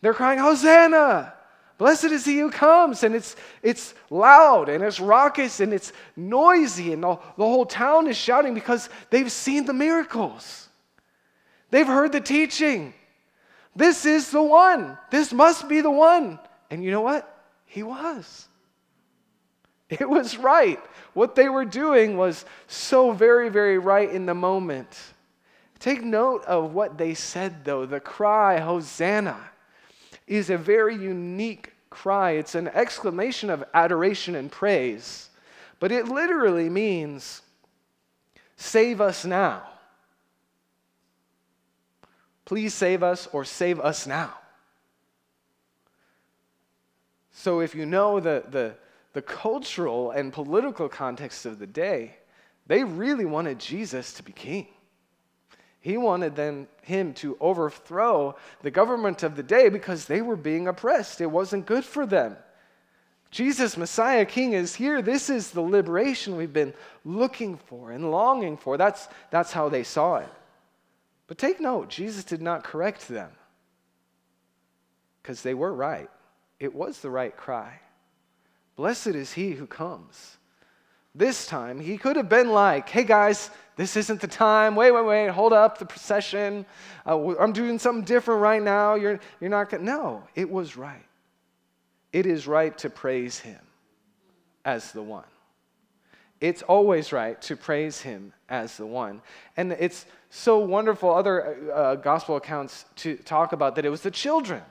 they're 0.00 0.14
crying, 0.14 0.38
Hosanna! 0.38 1.34
Blessed 1.80 2.12
is 2.12 2.26
he 2.26 2.38
who 2.38 2.50
comes. 2.50 3.04
And 3.04 3.14
it's, 3.14 3.36
it's 3.62 3.94
loud 4.10 4.68
and 4.68 4.84
it's 4.84 5.00
raucous 5.00 5.60
and 5.60 5.72
it's 5.72 5.94
noisy, 6.14 6.92
and 6.92 7.02
the, 7.02 7.18
the 7.38 7.44
whole 7.44 7.64
town 7.64 8.06
is 8.06 8.18
shouting 8.18 8.52
because 8.52 8.90
they've 9.08 9.32
seen 9.32 9.64
the 9.64 9.72
miracles. 9.72 10.68
They've 11.70 11.86
heard 11.86 12.12
the 12.12 12.20
teaching. 12.20 12.92
This 13.74 14.04
is 14.04 14.30
the 14.30 14.42
one. 14.42 14.98
This 15.10 15.32
must 15.32 15.70
be 15.70 15.80
the 15.80 15.90
one. 15.90 16.38
And 16.70 16.84
you 16.84 16.90
know 16.90 17.00
what? 17.00 17.26
He 17.64 17.82
was. 17.82 18.46
It 19.88 20.06
was 20.06 20.36
right. 20.36 20.78
What 21.14 21.34
they 21.34 21.48
were 21.48 21.64
doing 21.64 22.18
was 22.18 22.44
so 22.66 23.12
very, 23.12 23.48
very 23.48 23.78
right 23.78 24.10
in 24.10 24.26
the 24.26 24.34
moment. 24.34 24.98
Take 25.78 26.02
note 26.02 26.44
of 26.44 26.74
what 26.74 26.98
they 26.98 27.14
said, 27.14 27.64
though. 27.64 27.86
The 27.86 28.00
cry, 28.00 28.58
Hosanna, 28.58 29.38
is 30.38 30.48
a 30.48 30.56
very 30.56 30.94
unique 30.94 31.72
cry. 31.90 32.32
It's 32.32 32.54
an 32.54 32.68
exclamation 32.68 33.50
of 33.50 33.64
adoration 33.74 34.34
and 34.36 34.50
praise, 34.50 35.28
but 35.80 35.92
it 35.92 36.06
literally 36.06 36.70
means, 36.70 37.42
Save 38.60 39.00
us 39.00 39.24
now. 39.24 39.62
Please 42.44 42.74
save 42.74 43.02
us 43.02 43.26
or 43.32 43.42
save 43.42 43.80
us 43.80 44.06
now. 44.06 44.34
So, 47.32 47.60
if 47.60 47.74
you 47.74 47.86
know 47.86 48.20
the, 48.20 48.44
the, 48.50 48.74
the 49.14 49.22
cultural 49.22 50.10
and 50.10 50.30
political 50.30 50.90
context 50.90 51.46
of 51.46 51.58
the 51.58 51.66
day, 51.66 52.16
they 52.66 52.84
really 52.84 53.24
wanted 53.24 53.58
Jesus 53.58 54.12
to 54.12 54.22
be 54.22 54.32
king. 54.32 54.66
He 55.80 55.96
wanted 55.96 56.36
them, 56.36 56.68
him 56.82 57.14
to 57.14 57.36
overthrow 57.40 58.36
the 58.62 58.70
government 58.70 59.22
of 59.22 59.34
the 59.34 59.42
day 59.42 59.70
because 59.70 60.04
they 60.04 60.20
were 60.20 60.36
being 60.36 60.68
oppressed. 60.68 61.20
It 61.20 61.26
wasn't 61.26 61.66
good 61.66 61.84
for 61.84 62.04
them. 62.04 62.36
Jesus, 63.30 63.76
Messiah, 63.76 64.24
King, 64.24 64.52
is 64.52 64.74
here. 64.74 65.00
This 65.00 65.30
is 65.30 65.50
the 65.50 65.60
liberation 65.60 66.36
we've 66.36 66.52
been 66.52 66.74
looking 67.04 67.56
for 67.56 67.92
and 67.92 68.10
longing 68.10 68.56
for. 68.56 68.76
That's, 68.76 69.08
that's 69.30 69.52
how 69.52 69.68
they 69.68 69.84
saw 69.84 70.16
it. 70.16 70.28
But 71.28 71.38
take 71.38 71.60
note, 71.60 71.88
Jesus 71.88 72.24
did 72.24 72.42
not 72.42 72.64
correct 72.64 73.08
them 73.08 73.30
because 75.22 75.42
they 75.42 75.54
were 75.54 75.72
right. 75.72 76.10
It 76.58 76.74
was 76.74 76.98
the 76.98 77.10
right 77.10 77.34
cry. 77.34 77.80
Blessed 78.74 79.08
is 79.08 79.32
he 79.32 79.52
who 79.52 79.66
comes. 79.66 80.38
This 81.14 81.46
time, 81.46 81.80
he 81.80 81.98
could 81.98 82.16
have 82.16 82.28
been 82.28 82.50
like, 82.50 82.88
hey 82.88 83.04
guys, 83.04 83.50
this 83.76 83.96
isn't 83.96 84.20
the 84.20 84.28
time. 84.28 84.76
Wait, 84.76 84.92
wait, 84.92 85.04
wait. 85.04 85.28
Hold 85.28 85.52
up 85.52 85.78
the 85.78 85.86
procession. 85.86 86.66
Uh, 87.06 87.36
I'm 87.38 87.52
doing 87.52 87.78
something 87.78 88.04
different 88.04 88.40
right 88.40 88.62
now. 88.62 88.94
You're, 88.94 89.18
you're 89.40 89.50
not 89.50 89.70
going 89.70 89.84
to. 89.84 89.90
No, 89.90 90.22
it 90.34 90.50
was 90.50 90.76
right. 90.76 91.04
It 92.12 92.26
is 92.26 92.46
right 92.46 92.76
to 92.78 92.90
praise 92.90 93.38
him 93.38 93.60
as 94.64 94.92
the 94.92 95.02
one. 95.02 95.24
It's 96.40 96.62
always 96.62 97.12
right 97.12 97.40
to 97.42 97.56
praise 97.56 98.00
him 98.00 98.32
as 98.48 98.76
the 98.76 98.86
one. 98.86 99.20
And 99.56 99.72
it's 99.72 100.06
so 100.30 100.58
wonderful, 100.58 101.14
other 101.14 101.72
uh, 101.72 101.94
gospel 101.96 102.36
accounts 102.36 102.84
to 102.96 103.16
talk 103.16 103.52
about 103.52 103.76
that 103.76 103.84
it 103.84 103.90
was 103.90 104.00
the 104.00 104.10
children, 104.10 104.62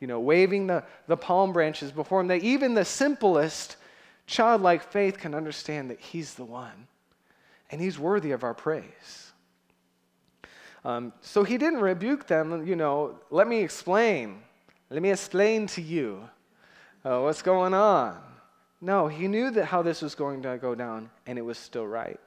you 0.00 0.06
know, 0.06 0.20
waving 0.20 0.68
the, 0.68 0.84
the 1.08 1.16
palm 1.16 1.52
branches 1.52 1.90
before 1.90 2.20
him. 2.20 2.28
That 2.28 2.42
even 2.42 2.74
the 2.74 2.84
simplest 2.84 3.76
childlike 4.26 4.82
faith 4.82 5.18
can 5.18 5.34
understand 5.34 5.90
that 5.90 6.00
he's 6.00 6.34
the 6.34 6.44
one 6.44 6.86
and 7.70 7.80
he's 7.80 7.98
worthy 7.98 8.32
of 8.32 8.44
our 8.44 8.54
praise. 8.54 9.32
Um, 10.84 11.12
so 11.20 11.44
he 11.44 11.58
didn't 11.58 11.80
rebuke 11.80 12.26
them, 12.26 12.66
you 12.66 12.76
know, 12.76 13.18
let 13.30 13.46
me 13.46 13.62
explain. 13.62 14.42
Let 14.90 15.00
me 15.00 15.10
explain 15.10 15.66
to 15.68 15.82
you 15.82 16.28
uh, 17.04 17.20
what's 17.20 17.42
going 17.42 17.72
on. 17.72 18.20
No, 18.80 19.06
he 19.06 19.28
knew 19.28 19.50
that 19.52 19.66
how 19.66 19.82
this 19.82 20.02
was 20.02 20.16
going 20.16 20.42
to 20.42 20.58
go 20.58 20.74
down, 20.74 21.08
and 21.26 21.38
it 21.38 21.42
was 21.42 21.56
still 21.56 21.86
right. 21.86 22.18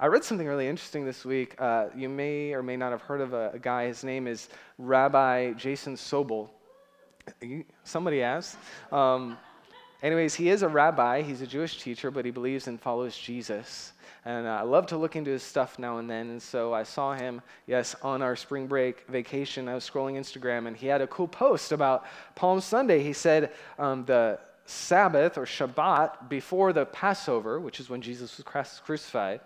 I 0.00 0.06
read 0.06 0.24
something 0.24 0.48
really 0.48 0.66
interesting 0.66 1.04
this 1.04 1.24
week. 1.24 1.54
Uh, 1.60 1.86
you 1.94 2.08
may 2.08 2.52
or 2.52 2.62
may 2.62 2.76
not 2.76 2.90
have 2.90 3.02
heard 3.02 3.20
of 3.20 3.32
a, 3.32 3.52
a 3.54 3.58
guy. 3.60 3.86
His 3.86 4.02
name 4.02 4.26
is 4.26 4.48
Rabbi 4.78 5.52
Jason 5.52 5.94
Sobel. 5.94 6.50
Somebody 7.84 8.20
asked. 8.20 8.58
Um, 8.90 9.38
anyways, 10.04 10.34
he 10.34 10.50
is 10.50 10.62
a 10.62 10.68
rabbi. 10.68 11.22
He's 11.22 11.40
a 11.40 11.46
Jewish 11.46 11.82
teacher, 11.82 12.10
but 12.10 12.24
he 12.24 12.30
believes 12.30 12.68
and 12.68 12.80
follows 12.80 13.16
Jesus. 13.16 13.92
And 14.24 14.46
uh, 14.46 14.50
I 14.50 14.62
love 14.62 14.86
to 14.86 14.96
look 14.96 15.16
into 15.16 15.30
his 15.30 15.42
stuff 15.42 15.78
now 15.78 15.98
and 15.98 16.08
then. 16.08 16.30
And 16.30 16.40
so 16.40 16.72
I 16.72 16.82
saw 16.82 17.14
him, 17.14 17.42
yes, 17.66 17.96
on 18.02 18.22
our 18.22 18.36
spring 18.36 18.66
break 18.66 19.06
vacation. 19.08 19.68
I 19.68 19.74
was 19.74 19.88
scrolling 19.88 20.14
Instagram, 20.14 20.66
and 20.66 20.76
he 20.76 20.86
had 20.86 21.00
a 21.00 21.06
cool 21.06 21.28
post 21.28 21.72
about 21.72 22.04
Palm 22.34 22.60
Sunday. 22.60 23.02
He 23.02 23.12
said 23.12 23.52
um, 23.78 24.04
the 24.04 24.38
Sabbath 24.66 25.36
or 25.36 25.44
Shabbat 25.44 26.28
before 26.28 26.72
the 26.72 26.86
Passover, 26.86 27.60
which 27.60 27.80
is 27.80 27.90
when 27.90 28.00
Jesus 28.00 28.38
was 28.38 28.80
crucified, 28.84 29.40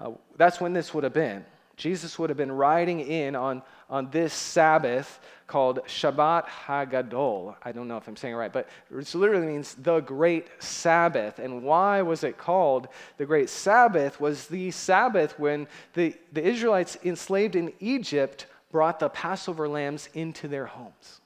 uh, 0.00 0.12
that's 0.36 0.60
when 0.60 0.72
this 0.72 0.94
would 0.94 1.04
have 1.04 1.12
been. 1.12 1.44
Jesus 1.76 2.18
would 2.18 2.30
have 2.30 2.36
been 2.36 2.52
riding 2.52 3.00
in 3.00 3.34
on, 3.34 3.62
on 3.90 4.10
this 4.10 4.32
Sabbath 4.32 5.20
called 5.46 5.80
Shabbat 5.86 6.46
Hagadol. 6.46 7.54
I 7.62 7.72
don't 7.72 7.88
know 7.88 7.96
if 7.96 8.08
I'm 8.08 8.16
saying 8.16 8.34
it 8.34 8.38
right, 8.38 8.52
but 8.52 8.68
it 8.90 9.14
literally 9.14 9.46
means 9.46 9.74
the 9.74 10.00
great 10.00 10.48
Sabbath. 10.58 11.38
And 11.38 11.62
why 11.62 12.02
was 12.02 12.24
it 12.24 12.38
called 12.38 12.88
the 13.18 13.26
great 13.26 13.50
Sabbath? 13.50 14.20
Was 14.20 14.46
the 14.46 14.70
Sabbath 14.70 15.38
when 15.38 15.66
the, 15.94 16.14
the 16.32 16.42
Israelites 16.42 16.96
enslaved 17.04 17.56
in 17.56 17.72
Egypt 17.80 18.46
brought 18.70 18.98
the 18.98 19.08
Passover 19.08 19.68
lambs 19.68 20.08
into 20.14 20.48
their 20.48 20.66
homes. 20.66 21.20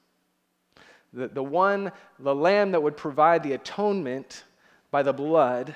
The, 1.14 1.28
the 1.28 1.42
one, 1.42 1.92
the 2.18 2.34
lamb 2.34 2.72
that 2.72 2.82
would 2.82 2.96
provide 2.96 3.42
the 3.42 3.54
atonement 3.54 4.44
by 4.90 5.02
the 5.02 5.14
blood 5.14 5.74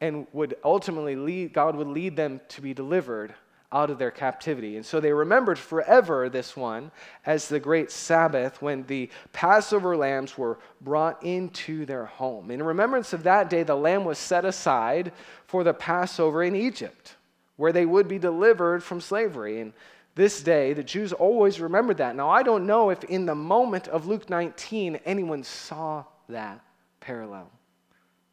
and 0.00 0.26
would 0.32 0.56
ultimately 0.64 1.14
lead, 1.14 1.52
God 1.52 1.76
would 1.76 1.86
lead 1.86 2.16
them 2.16 2.40
to 2.48 2.60
be 2.60 2.74
delivered 2.74 3.34
out 3.70 3.90
of 3.90 3.98
their 3.98 4.10
captivity. 4.10 4.76
And 4.76 4.86
so 4.86 4.98
they 4.98 5.12
remembered 5.12 5.58
forever 5.58 6.28
this 6.28 6.56
one 6.56 6.90
as 7.26 7.48
the 7.48 7.60
great 7.60 7.90
Sabbath 7.90 8.62
when 8.62 8.84
the 8.84 9.10
Passover 9.32 9.96
lambs 9.96 10.38
were 10.38 10.58
brought 10.80 11.22
into 11.22 11.84
their 11.84 12.06
home. 12.06 12.50
In 12.50 12.62
remembrance 12.62 13.12
of 13.12 13.24
that 13.24 13.50
day, 13.50 13.62
the 13.62 13.74
lamb 13.74 14.04
was 14.04 14.18
set 14.18 14.46
aside 14.46 15.12
for 15.46 15.64
the 15.64 15.74
Passover 15.74 16.42
in 16.42 16.56
Egypt, 16.56 17.16
where 17.56 17.72
they 17.72 17.84
would 17.84 18.08
be 18.08 18.18
delivered 18.18 18.82
from 18.82 19.02
slavery. 19.02 19.60
And 19.60 19.74
this 20.14 20.42
day, 20.42 20.72
the 20.72 20.82
Jews 20.82 21.12
always 21.12 21.60
remembered 21.60 21.98
that. 21.98 22.16
Now, 22.16 22.30
I 22.30 22.42
don't 22.42 22.66
know 22.66 22.88
if 22.88 23.04
in 23.04 23.26
the 23.26 23.34
moment 23.34 23.86
of 23.88 24.06
Luke 24.06 24.30
19 24.30 25.00
anyone 25.04 25.44
saw 25.44 26.04
that 26.30 26.60
parallel, 27.00 27.50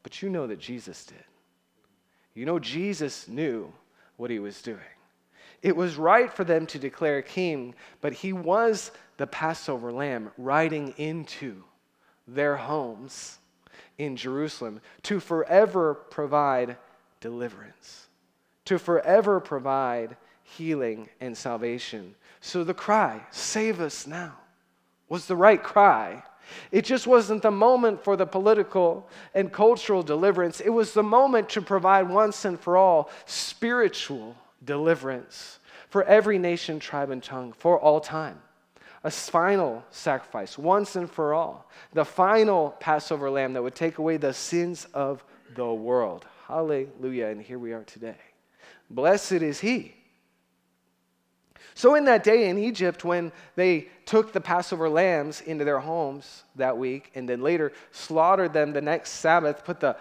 but 0.01 0.22
you 0.22 0.30
know 0.30 0.48
that 0.48 0.60
Jesus 0.60 1.04
did. 1.04 1.24
You 2.34 2.46
know, 2.46 2.58
Jesus 2.58 3.27
knew 3.27 3.72
what 4.15 4.32
he 4.32 4.39
was 4.39 4.62
doing. 4.62 4.80
It 5.66 5.76
was 5.76 5.96
right 5.96 6.32
for 6.32 6.44
them 6.44 6.68
to 6.68 6.78
declare 6.78 7.24
king, 7.24 7.74
but 8.00 8.14
he 8.14 8.34
was 8.34 8.92
the 9.18 9.26
Passover 9.26 9.92
lamb 9.92 10.30
riding 10.38 10.94
into 10.98 11.64
their 12.28 12.56
homes 12.56 13.40
in 13.98 14.16
Jerusalem 14.16 14.80
to 15.02 15.20
forever 15.20 15.96
provide 15.96 16.78
deliverance, 17.20 18.06
to 18.66 18.78
forever 18.78 19.40
provide 19.40 20.18
healing 20.44 21.10
and 21.20 21.36
salvation. 21.36 22.14
So 22.42 22.64
the 22.64 22.76
cry, 22.76 23.26
save 23.32 23.82
us 23.82 24.06
now, 24.06 24.36
was 25.10 25.26
the 25.26 25.36
right 25.36 25.64
cry. 25.64 26.22
It 26.72 26.86
just 26.86 27.08
wasn't 27.08 27.42
the 27.42 27.50
moment 27.50 28.04
for 28.04 28.16
the 28.16 28.28
political 28.28 29.10
and 29.34 29.52
cultural 29.52 30.04
deliverance. 30.04 30.60
It 30.60 30.70
was 30.70 30.94
the 30.94 31.02
moment 31.02 31.50
to 31.50 31.62
provide 31.64 32.08
once 32.08 32.46
and 32.46 32.60
for 32.60 32.78
all 32.78 33.10
spiritual 33.26 34.36
deliverance 34.66 35.60
for 35.90 36.04
every 36.04 36.38
nation, 36.38 36.80
tribe, 36.80 37.10
and 37.10 37.24
tongue 37.24 37.54
for 37.54 37.80
all 37.80 38.00
time. 38.00 38.42
A 39.04 39.12
final 39.12 39.84
sacrifice, 39.92 40.58
once 40.58 40.96
and 40.96 41.10
for 41.10 41.34
all. 41.34 41.70
The 41.94 42.06
final 42.06 42.72
Passover 42.80 43.30
lamb 43.30 43.54
that 43.54 43.62
would 43.62 43.76
take 43.76 44.00
away 44.00 44.18
the 44.18 44.34
sins 44.34 44.88
of 44.94 45.24
the 45.56 45.72
world. 45.72 46.26
Hallelujah. 46.48 47.28
And 47.28 47.42
here 47.42 47.60
we 47.60 47.74
are 47.74 47.84
today. 47.84 48.18
Blessed 48.90 49.34
is 49.34 49.60
he 49.60 49.96
So, 51.74 51.96
in 51.96 52.06
that 52.06 52.24
day 52.24 52.50
in 52.50 52.58
Egypt, 52.58 53.04
when 53.04 53.32
they 53.56 53.90
took 54.06 54.32
the 54.32 54.42
Passover 54.42 54.88
lambs 54.88 55.42
into 55.42 55.66
their 55.66 55.80
homes 55.80 56.44
that 56.56 56.78
week 56.78 57.12
and 57.16 57.28
then 57.28 57.42
later 57.42 57.74
slaughtered 57.92 58.54
them 58.54 58.74
the 58.74 58.82
next 58.82 59.12
Sabbath, 59.12 59.66
put 59.66 59.80
the, 59.80 59.98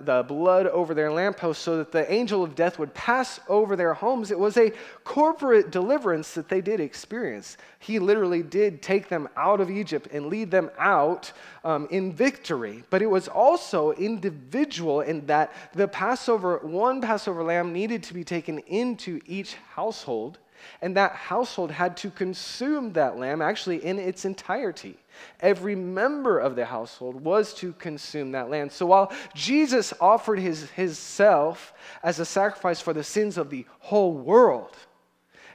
the 0.00 0.24
blood 0.26 0.66
over 0.66 0.94
their 0.94 1.12
lampposts 1.12 1.62
so 1.62 1.76
that 1.78 1.92
the 1.92 2.10
angel 2.12 2.42
of 2.42 2.54
death 2.54 2.78
would 2.78 2.92
pass 2.94 3.40
over 3.48 3.76
their 3.76 3.94
homes, 3.94 4.30
it 4.30 4.38
was 4.38 4.56
a 4.56 4.72
corporate 5.04 5.70
deliverance 5.70 6.34
that 6.34 6.48
they 6.48 6.60
did 6.60 6.80
experience. 6.80 7.56
He 7.78 7.98
literally 7.98 8.42
did 8.42 8.82
take 8.82 9.08
them 9.08 9.28
out 9.36 9.60
of 9.60 9.70
Egypt 9.70 10.08
and 10.12 10.26
lead 10.26 10.50
them 10.50 10.70
out 10.78 11.32
um, 11.64 11.86
in 11.90 12.12
victory. 12.12 12.82
But 12.90 13.02
it 13.02 13.06
was 13.06 13.28
also 13.28 13.92
individual 13.92 15.02
in 15.02 15.26
that 15.26 15.52
the 15.74 15.88
Passover, 15.88 16.58
one 16.58 17.00
Passover 17.00 17.42
lamb 17.42 17.72
needed 17.72 18.02
to 18.04 18.14
be 18.14 18.24
taken 18.24 18.58
into 18.60 19.20
each 19.26 19.54
household 19.74 20.38
and 20.82 20.96
that 20.96 21.12
household 21.12 21.70
had 21.70 21.96
to 21.98 22.10
consume 22.10 22.92
that 22.92 23.18
lamb 23.18 23.42
actually 23.42 23.84
in 23.84 23.98
its 23.98 24.24
entirety. 24.24 24.96
Every 25.40 25.74
member 25.74 26.38
of 26.38 26.56
the 26.56 26.64
household 26.64 27.22
was 27.22 27.54
to 27.54 27.72
consume 27.74 28.32
that 28.32 28.50
land. 28.50 28.72
So 28.72 28.86
while 28.86 29.12
Jesus 29.34 29.92
offered 30.00 30.38
his, 30.38 30.70
his 30.70 30.98
self 30.98 31.72
as 32.02 32.18
a 32.18 32.24
sacrifice 32.24 32.80
for 32.80 32.92
the 32.92 33.04
sins 33.04 33.38
of 33.38 33.50
the 33.50 33.66
whole 33.80 34.12
world, 34.12 34.76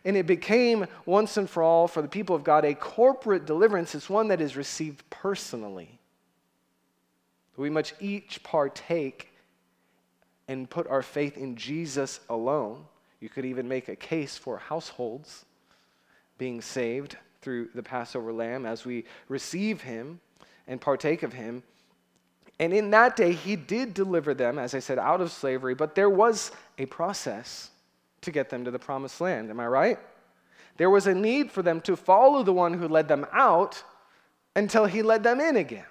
and 0.06 0.18
it 0.18 0.28
became 0.28 0.86
once 1.06 1.38
and 1.38 1.50
for 1.50 1.64
all 1.64 1.88
for 1.88 2.02
the 2.02 2.08
people 2.08 2.36
of 2.36 2.44
God 2.44 2.66
a 2.66 2.74
corporate 2.74 3.46
deliverance, 3.46 3.96
it's 3.96 4.10
one 4.10 4.28
that 4.30 4.42
is 4.42 4.58
received 4.58 5.10
personally. 5.10 6.00
We 7.56 7.70
must 7.70 7.94
each 8.00 8.44
partake 8.44 9.30
and 10.48 10.70
put 10.70 10.88
our 10.88 11.02
faith 11.02 11.38
in 11.38 11.56
Jesus 11.56 12.20
alone 12.30 12.86
you 13.24 13.30
could 13.30 13.46
even 13.46 13.70
make 13.70 13.88
a 13.88 13.96
case 13.96 14.38
for 14.38 14.58
households 14.58 15.46
being 16.38 16.60
saved 16.62 17.16
through 17.44 17.70
the 17.76 17.84
Passover 17.84 18.34
lamb 18.34 18.66
as 18.66 18.86
we 18.86 19.06
receive 19.28 19.82
him 19.82 20.20
and 20.68 20.80
partake 20.80 21.24
of 21.24 21.34
him. 21.34 21.64
And 22.60 22.74
in 22.74 22.92
that 22.92 23.16
day, 23.16 23.34
he 23.34 23.56
did 23.56 23.94
deliver 23.94 24.34
them, 24.34 24.58
as 24.58 24.74
I 24.74 24.80
said, 24.80 24.98
out 24.98 25.22
of 25.22 25.32
slavery, 25.32 25.76
but 25.76 25.96
there 25.96 26.10
was 26.10 26.52
a 26.78 26.86
process 26.86 27.70
to 28.22 28.32
get 28.32 28.50
them 28.50 28.64
to 28.66 28.72
the 28.72 28.80
promised 28.80 29.20
land. 29.20 29.50
Am 29.50 29.60
I 29.60 29.68
right? 29.68 30.00
There 30.78 30.90
was 30.90 31.08
a 31.08 31.14
need 31.14 31.52
for 31.52 31.62
them 31.62 31.82
to 31.82 31.96
follow 31.96 32.44
the 32.44 32.54
one 32.54 32.74
who 32.74 32.88
led 32.88 33.08
them 33.08 33.26
out 33.32 33.84
until 34.56 34.86
he 34.86 35.02
led 35.02 35.24
them 35.24 35.40
in 35.40 35.58
again. 35.58 35.86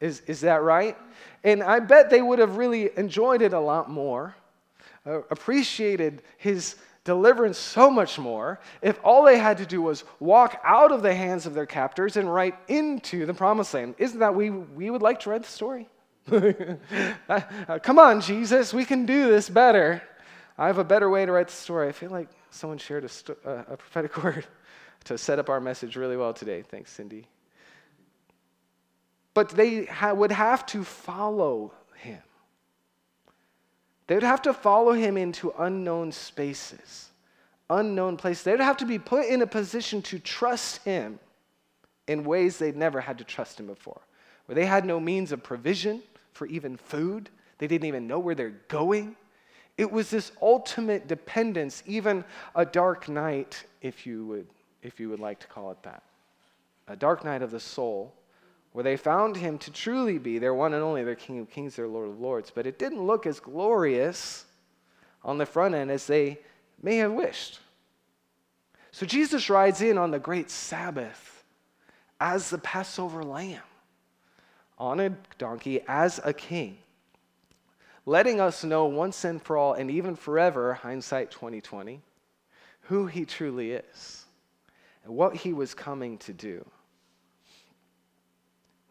Is, 0.00 0.20
is 0.26 0.40
that 0.40 0.62
right? 0.62 0.96
And 1.44 1.62
I 1.62 1.80
bet 1.80 2.10
they 2.10 2.22
would 2.22 2.38
have 2.38 2.56
really 2.56 2.90
enjoyed 2.96 3.42
it 3.42 3.52
a 3.52 3.60
lot 3.60 3.90
more 3.90 4.34
uh, 5.06 5.20
appreciated 5.30 6.22
his 6.36 6.76
deliverance 7.06 7.56
so 7.56 7.88
much 7.90 8.18
more 8.18 8.60
if 8.82 8.98
all 9.02 9.24
they 9.24 9.38
had 9.38 9.58
to 9.58 9.66
do 9.66 9.80
was 9.80 10.04
walk 10.18 10.60
out 10.64 10.90
of 10.92 11.02
the 11.02 11.14
hands 11.14 11.46
of 11.46 11.54
their 11.54 11.64
captors 11.64 12.16
and 12.16 12.32
right 12.32 12.54
into 12.68 13.24
the 13.24 13.32
promised 13.32 13.72
land. 13.72 13.94
Isn't 13.96 14.18
that 14.18 14.34
we, 14.34 14.50
we 14.50 14.90
would 14.90 15.02
like 15.02 15.20
to 15.20 15.30
read 15.30 15.44
the 15.44 15.48
story? 15.48 15.88
come 17.82 17.98
on, 17.98 18.20
Jesus, 18.20 18.74
we 18.74 18.84
can 18.84 19.06
do 19.06 19.30
this 19.30 19.48
better. 19.48 20.02
I 20.58 20.66
have 20.66 20.78
a 20.78 20.84
better 20.84 21.08
way 21.08 21.24
to 21.24 21.30
write 21.30 21.46
the 21.46 21.54
story. 21.54 21.88
I 21.88 21.92
feel 21.92 22.10
like 22.10 22.28
someone 22.50 22.78
shared 22.78 23.04
a, 23.04 23.08
st- 23.08 23.38
uh, 23.46 23.62
a 23.68 23.76
prophetic 23.76 24.16
word 24.24 24.44
to 25.04 25.16
set 25.16 25.38
up 25.38 25.48
our 25.48 25.60
message 25.60 25.96
really 25.96 26.16
well 26.16 26.34
today. 26.34 26.62
Thanks, 26.62 26.90
Cindy. 26.90 27.28
But 29.32 29.50
they 29.50 29.84
ha- 29.84 30.12
would 30.12 30.32
have 30.32 30.66
to 30.66 30.82
follow. 30.82 31.72
They 34.06 34.14
would 34.14 34.22
have 34.22 34.42
to 34.42 34.54
follow 34.54 34.92
him 34.92 35.16
into 35.16 35.52
unknown 35.58 36.12
spaces, 36.12 37.10
unknown 37.68 38.16
places. 38.16 38.44
They 38.44 38.52
would 38.52 38.60
have 38.60 38.76
to 38.78 38.86
be 38.86 38.98
put 38.98 39.26
in 39.26 39.42
a 39.42 39.46
position 39.46 40.02
to 40.02 40.18
trust 40.18 40.84
him 40.84 41.18
in 42.06 42.24
ways 42.24 42.58
they'd 42.58 42.76
never 42.76 43.00
had 43.00 43.18
to 43.18 43.24
trust 43.24 43.58
him 43.58 43.66
before, 43.66 44.00
where 44.46 44.54
they 44.54 44.66
had 44.66 44.84
no 44.84 45.00
means 45.00 45.32
of 45.32 45.42
provision 45.42 46.02
for 46.32 46.46
even 46.46 46.76
food. 46.76 47.28
They 47.58 47.66
didn't 47.66 47.88
even 47.88 48.06
know 48.06 48.20
where 48.20 48.34
they're 48.34 48.60
going. 48.68 49.16
It 49.76 49.90
was 49.90 50.08
this 50.08 50.30
ultimate 50.40 51.08
dependence, 51.08 51.82
even 51.84 52.24
a 52.54 52.64
dark 52.64 53.08
night, 53.08 53.64
if 53.82 54.06
you 54.06 54.24
would, 54.26 54.46
if 54.82 55.00
you 55.00 55.08
would 55.10 55.20
like 55.20 55.40
to 55.40 55.46
call 55.48 55.72
it 55.72 55.82
that. 55.82 56.02
A 56.86 56.94
dark 56.94 57.24
night 57.24 57.42
of 57.42 57.50
the 57.50 57.60
soul 57.60 58.14
where 58.76 58.82
they 58.82 58.98
found 58.98 59.38
him 59.38 59.56
to 59.56 59.70
truly 59.70 60.18
be 60.18 60.38
their 60.38 60.52
one 60.52 60.74
and 60.74 60.82
only, 60.82 61.02
their 61.02 61.14
King 61.14 61.38
of 61.38 61.48
Kings, 61.48 61.76
their 61.76 61.88
Lord 61.88 62.10
of 62.10 62.20
Lords. 62.20 62.52
But 62.54 62.66
it 62.66 62.78
didn't 62.78 63.06
look 63.06 63.24
as 63.24 63.40
glorious 63.40 64.44
on 65.24 65.38
the 65.38 65.46
front 65.46 65.74
end 65.74 65.90
as 65.90 66.06
they 66.06 66.40
may 66.82 66.96
have 66.96 67.12
wished. 67.12 67.58
So 68.90 69.06
Jesus 69.06 69.48
rides 69.48 69.80
in 69.80 69.96
on 69.96 70.10
the 70.10 70.18
great 70.18 70.50
Sabbath 70.50 71.42
as 72.20 72.50
the 72.50 72.58
Passover 72.58 73.22
lamb, 73.22 73.62
on 74.76 75.00
a 75.00 75.16
donkey 75.38 75.80
as 75.88 76.20
a 76.22 76.34
king, 76.34 76.76
letting 78.04 78.42
us 78.42 78.62
know 78.62 78.84
once 78.84 79.24
and 79.24 79.40
for 79.40 79.56
all, 79.56 79.72
and 79.72 79.90
even 79.90 80.14
forever, 80.14 80.74
hindsight 80.74 81.30
2020, 81.30 82.02
who 82.82 83.06
he 83.06 83.24
truly 83.24 83.72
is 83.72 84.26
and 85.02 85.16
what 85.16 85.34
he 85.34 85.54
was 85.54 85.72
coming 85.72 86.18
to 86.18 86.34
do. 86.34 86.62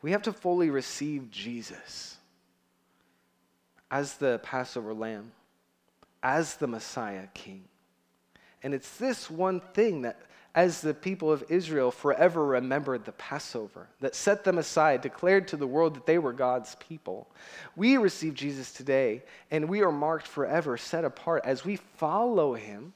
We 0.06 0.12
have 0.12 0.22
to 0.22 0.34
fully 0.34 0.70
receive 0.70 1.32
Jesus 1.32 2.18
as 3.90 4.18
the 4.18 4.40
Passover 4.44 4.94
lamb, 4.94 5.32
as 6.22 6.58
the 6.58 6.68
Messiah 6.68 7.26
king. 7.34 7.64
And 8.62 8.76
it's 8.76 8.98
this 8.98 9.32
one 9.32 9.62
thing 9.74 10.04
that, 10.04 10.22
as 10.54 10.80
the 10.80 10.94
people 10.94 11.32
of 11.32 11.44
Israel 11.50 11.90
forever 11.90 12.46
remembered 12.46 13.04
the 13.04 13.14
Passover, 13.14 13.88
that 14.00 14.14
set 14.14 14.44
them 14.44 14.60
aside, 14.60 15.02
declared 15.02 15.48
to 15.48 15.58
the 15.58 15.66
world 15.66 15.96
that 15.96 16.06
they 16.06 16.20
were 16.20 16.34
God's 16.34 16.76
people. 16.76 17.28
We 17.76 17.98
receive 17.98 18.36
Jesus 18.36 18.72
today, 18.72 19.24
and 19.50 19.68
we 19.68 19.82
are 19.82 19.92
marked 19.92 20.28
forever, 20.28 20.78
set 20.78 21.04
apart 21.04 21.42
as 21.46 21.66
we 21.66 21.78
follow 21.78 22.54
him 22.54 22.94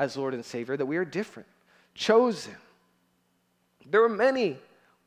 as 0.00 0.16
Lord 0.16 0.34
and 0.34 0.44
Savior, 0.44 0.76
that 0.76 0.86
we 0.86 0.96
are 0.96 1.04
different, 1.04 1.48
chosen. 1.94 2.56
There 3.88 4.02
are 4.02 4.08
many 4.08 4.58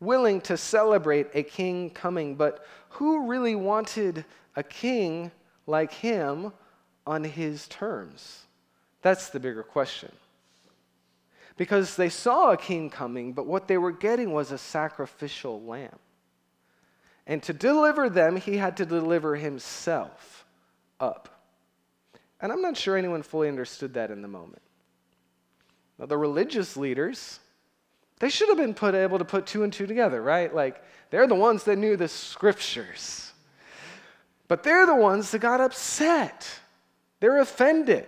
willing 0.04 0.42
to 0.42 0.58
celebrate 0.58 1.28
a 1.34 1.44
king 1.44 1.90
coming, 1.90 2.36
but 2.36 2.66
who 2.90 3.28
really 3.28 3.56
wanted 3.56 4.26
a 4.56 4.64
king 4.64 5.32
like 5.66 5.92
him 5.92 6.52
on 7.06 7.24
his 7.24 7.68
terms? 7.68 8.44
That's 9.02 9.30
the 9.30 9.40
bigger 9.40 9.64
question. 9.64 10.12
Because 11.58 11.96
they 11.96 12.10
saw 12.10 12.52
a 12.52 12.58
king 12.58 12.90
coming, 12.90 13.34
but 13.34 13.46
what 13.46 13.68
they 13.68 13.78
were 13.78 13.92
getting 13.92 14.32
was 14.32 14.52
a 14.52 14.58
sacrificial 14.58 15.62
lamb. 15.62 16.00
And 17.28 17.42
to 17.44 17.54
deliver 17.54 18.10
them, 18.10 18.36
he 18.36 18.58
had 18.58 18.78
to 18.78 18.86
deliver 18.86 19.36
himself 19.36 20.46
up. 21.00 21.30
And 22.42 22.52
I'm 22.52 22.62
not 22.62 22.76
sure 22.76 22.98
anyone 22.98 23.24
fully 23.24 23.48
understood 23.48 23.94
that 23.94 24.12
in 24.12 24.22
the 24.22 24.28
moment. 24.28 24.62
Now, 25.98 26.08
the 26.08 26.18
religious 26.18 26.76
leaders, 26.76 27.40
they 28.20 28.30
should 28.30 28.50
have 28.50 28.58
been 28.58 28.74
put, 28.74 28.96
able 28.96 29.20
to 29.20 29.26
put 29.26 29.46
two 29.46 29.64
and 29.64 29.74
two 29.74 29.88
together, 29.88 30.22
right? 30.22 30.54
Like, 30.54 30.84
they're 31.10 31.28
the 31.28 31.36
ones 31.36 31.64
that 31.66 31.78
knew 31.78 31.96
the 31.98 32.08
scriptures. 32.08 33.32
But 34.48 34.64
they're 34.64 34.86
the 34.86 34.96
ones 34.96 35.32
that 35.32 35.40
got 35.40 35.62
upset. 35.62 36.48
They're 37.20 37.40
offended. 37.40 38.08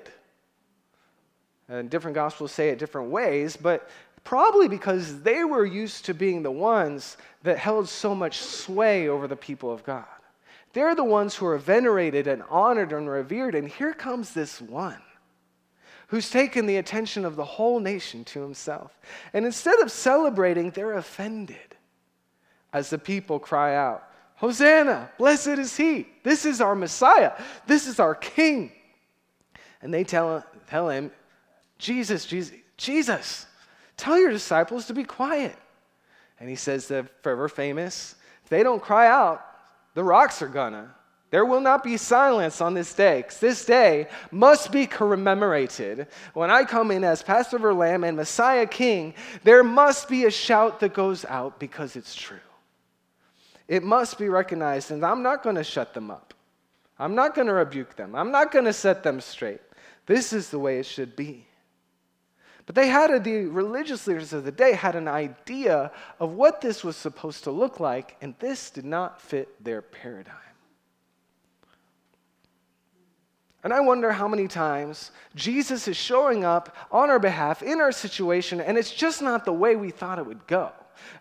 And 1.68 1.90
different 1.90 2.16
gospels 2.16 2.52
say 2.52 2.70
it 2.70 2.80
different 2.80 3.10
ways, 3.10 3.58
but 3.58 3.90
probably 4.24 4.68
because 4.68 5.22
they 5.22 5.44
were 5.44 5.66
used 5.66 6.06
to 6.06 6.14
being 6.14 6.44
the 6.44 6.52
ones 6.52 7.18
that 7.44 7.58
held 7.58 7.88
so 7.88 8.14
much 8.14 8.40
sway 8.40 9.08
over 9.08 9.28
the 9.28 9.36
people 9.36 9.72
of 9.72 9.84
God. 9.84 10.06
They're 10.74 10.96
the 10.96 11.04
ones 11.04 11.36
who 11.36 11.46
are 11.46 11.58
venerated 11.58 12.28
and 12.28 12.44
honored 12.50 12.92
and 12.92 13.10
revered, 13.10 13.56
and 13.56 13.68
here 13.68 13.94
comes 13.94 14.34
this 14.34 14.60
one 14.60 15.02
who's 16.08 16.30
taken 16.30 16.66
the 16.66 16.78
attention 16.78 17.26
of 17.26 17.36
the 17.36 17.46
whole 17.46 17.80
nation 17.80 18.24
to 18.26 18.42
himself. 18.42 19.00
And 19.34 19.46
instead 19.46 19.80
of 19.80 19.92
celebrating, 19.92 20.72
they're 20.72 20.94
offended 20.94 21.76
as 22.74 22.90
the 22.90 22.98
people 22.98 23.40
cry 23.40 23.76
out, 23.76 24.04
Hosanna, 24.36 25.10
blessed 25.18 25.48
is 25.48 25.78
he. 25.78 26.08
This 26.24 26.46
is 26.46 26.60
our 26.60 26.76
Messiah. 26.76 27.32
This 27.68 27.88
is 27.88 28.00
our 28.00 28.14
King. 28.14 28.72
And 29.82 29.94
they 29.94 30.04
tell, 30.04 30.44
tell 30.68 30.90
him, 30.90 31.12
Jesus, 31.78 32.26
Jesus, 32.26 32.58
Jesus, 32.76 33.46
tell 33.96 34.20
your 34.20 34.32
disciples 34.32 34.88
to 34.88 34.94
be 34.94 35.06
quiet. 35.06 35.56
And 36.40 36.50
he 36.50 36.56
says 36.56 36.88
the 36.88 37.08
forever 37.22 37.48
famous, 37.48 38.16
if 38.44 38.50
they 38.50 38.62
don't 38.62 38.82
cry 38.82 39.08
out, 39.08 39.42
the 39.94 40.04
rocks 40.04 40.42
are 40.42 40.50
gonna. 40.50 40.94
There 41.32 41.46
will 41.46 41.60
not 41.60 41.84
be 41.84 41.98
silence 41.98 42.62
on 42.62 42.76
this 42.76 42.94
day, 42.94 43.22
because 43.22 43.40
this 43.40 43.66
day 43.66 44.08
must 44.32 44.72
be 44.72 44.86
commemorated. 44.86 46.08
When 46.34 46.52
I 46.52 46.64
come 46.64 46.92
in 46.92 47.04
as 47.04 47.24
Passover 47.24 47.74
Lamb 47.74 48.04
and 48.04 48.16
Messiah 48.16 48.68
King, 48.68 49.14
there 49.44 49.64
must 49.64 50.08
be 50.08 50.26
a 50.26 50.32
shout 50.32 50.80
that 50.80 50.94
goes 50.94 51.26
out 51.26 51.60
because 51.60 51.96
it's 51.96 52.16
true. 52.16 52.38
It 53.68 53.84
must 53.84 54.18
be 54.20 54.30
recognized, 54.30 54.92
and 54.92 55.04
I'm 55.04 55.24
not 55.24 55.42
going 55.42 55.56
to 55.56 55.64
shut 55.64 55.94
them 55.94 56.12
up. 56.12 56.34
I'm 57.00 57.16
not 57.16 57.36
going 57.36 57.48
to 57.48 57.54
rebuke 57.54 57.96
them. 57.96 58.16
I'm 58.16 58.32
not 58.32 58.52
going 58.52 58.66
to 58.66 58.74
set 58.74 59.04
them 59.04 59.20
straight. 59.20 59.62
This 60.06 60.32
is 60.32 60.50
the 60.50 60.60
way 60.60 60.80
it 60.80 60.86
should 60.86 61.16
be. 61.16 61.48
But 62.68 62.76
they 62.76 62.88
had, 62.88 63.12
a, 63.12 63.20
the 63.20 63.46
religious 63.46 64.08
leaders 64.08 64.32
of 64.32 64.44
the 64.44 64.52
day 64.52 64.74
had 64.74 64.96
an 64.96 65.08
idea 65.08 65.92
of 66.20 66.34
what 66.34 66.62
this 66.62 66.84
was 66.84 66.96
supposed 66.96 67.44
to 67.44 67.52
look 67.52 67.80
like, 67.80 68.16
and 68.22 68.36
this 68.40 68.70
did 68.70 68.86
not 68.86 69.20
fit 69.20 69.64
their 69.64 69.82
paradigm. 69.82 70.36
And 73.66 73.74
I 73.74 73.80
wonder 73.80 74.12
how 74.12 74.28
many 74.28 74.48
times 74.48 75.10
Jesus 75.34 75.88
is 75.88 75.98
showing 75.98 76.46
up 76.46 76.78
on 76.92 77.10
our 77.10 77.18
behalf 77.18 77.64
in 77.64 77.82
our 77.82 77.92
situation, 77.92 78.62
and 78.62 78.78
it's 78.78 78.92
just 78.92 79.24
not 79.24 79.44
the 79.44 79.54
way 79.54 79.76
we 79.76 79.90
thought 79.90 80.20
it 80.20 80.26
would 80.28 80.46
go. 80.46 80.72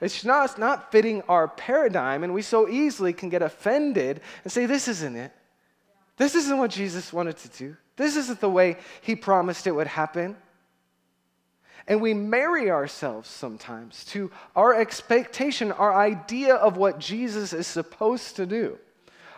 It's 0.02 0.26
not, 0.26 0.50
it's 0.50 0.58
not 0.58 0.92
fitting 0.92 1.22
our 1.22 1.48
paradigm, 1.48 2.22
and 2.22 2.34
we 2.34 2.42
so 2.42 2.68
easily 2.68 3.14
can 3.14 3.30
get 3.30 3.40
offended 3.40 4.20
and 4.42 4.52
say, 4.52 4.66
This 4.66 4.88
isn't 4.88 5.16
it. 5.16 5.32
This 6.18 6.34
isn't 6.34 6.58
what 6.58 6.70
Jesus 6.70 7.14
wanted 7.14 7.38
to 7.38 7.48
do. 7.48 7.76
This 7.96 8.14
isn't 8.14 8.40
the 8.40 8.50
way 8.50 8.76
he 9.00 9.16
promised 9.16 9.66
it 9.66 9.72
would 9.72 9.86
happen. 9.86 10.36
And 11.88 12.02
we 12.02 12.12
marry 12.12 12.70
ourselves 12.70 13.30
sometimes 13.30 14.04
to 14.06 14.30
our 14.54 14.74
expectation, 14.74 15.72
our 15.72 15.94
idea 15.94 16.56
of 16.56 16.76
what 16.76 16.98
Jesus 16.98 17.54
is 17.54 17.66
supposed 17.66 18.36
to 18.36 18.44
do 18.44 18.78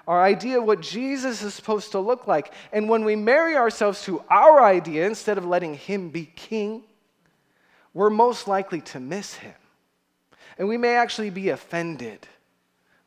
our 0.07 0.23
idea 0.23 0.59
of 0.59 0.64
what 0.64 0.81
Jesus 0.81 1.42
is 1.42 1.55
supposed 1.55 1.92
to 1.92 2.01
look 2.01 2.27
like. 2.27 2.53
And 2.73 2.88
when 2.88 3.05
we 3.05 3.16
marry 3.16 3.57
ourselves 3.57 4.03
to 4.05 4.23
our 4.31 4.62
idea 4.62 5.07
instead 5.07 5.37
of 5.37 5.45
letting 5.45 5.75
Him 5.75 6.11
be 6.11 6.27
king, 6.27 6.85
we're 7.92 8.11
most 8.11 8.47
likely 8.47 8.81
to 8.83 9.01
miss 9.01 9.35
Him. 9.35 9.55
And 10.59 10.69
we 10.69 10.77
may 10.77 10.95
actually 10.95 11.31
be 11.31 11.49
offended 11.49 12.27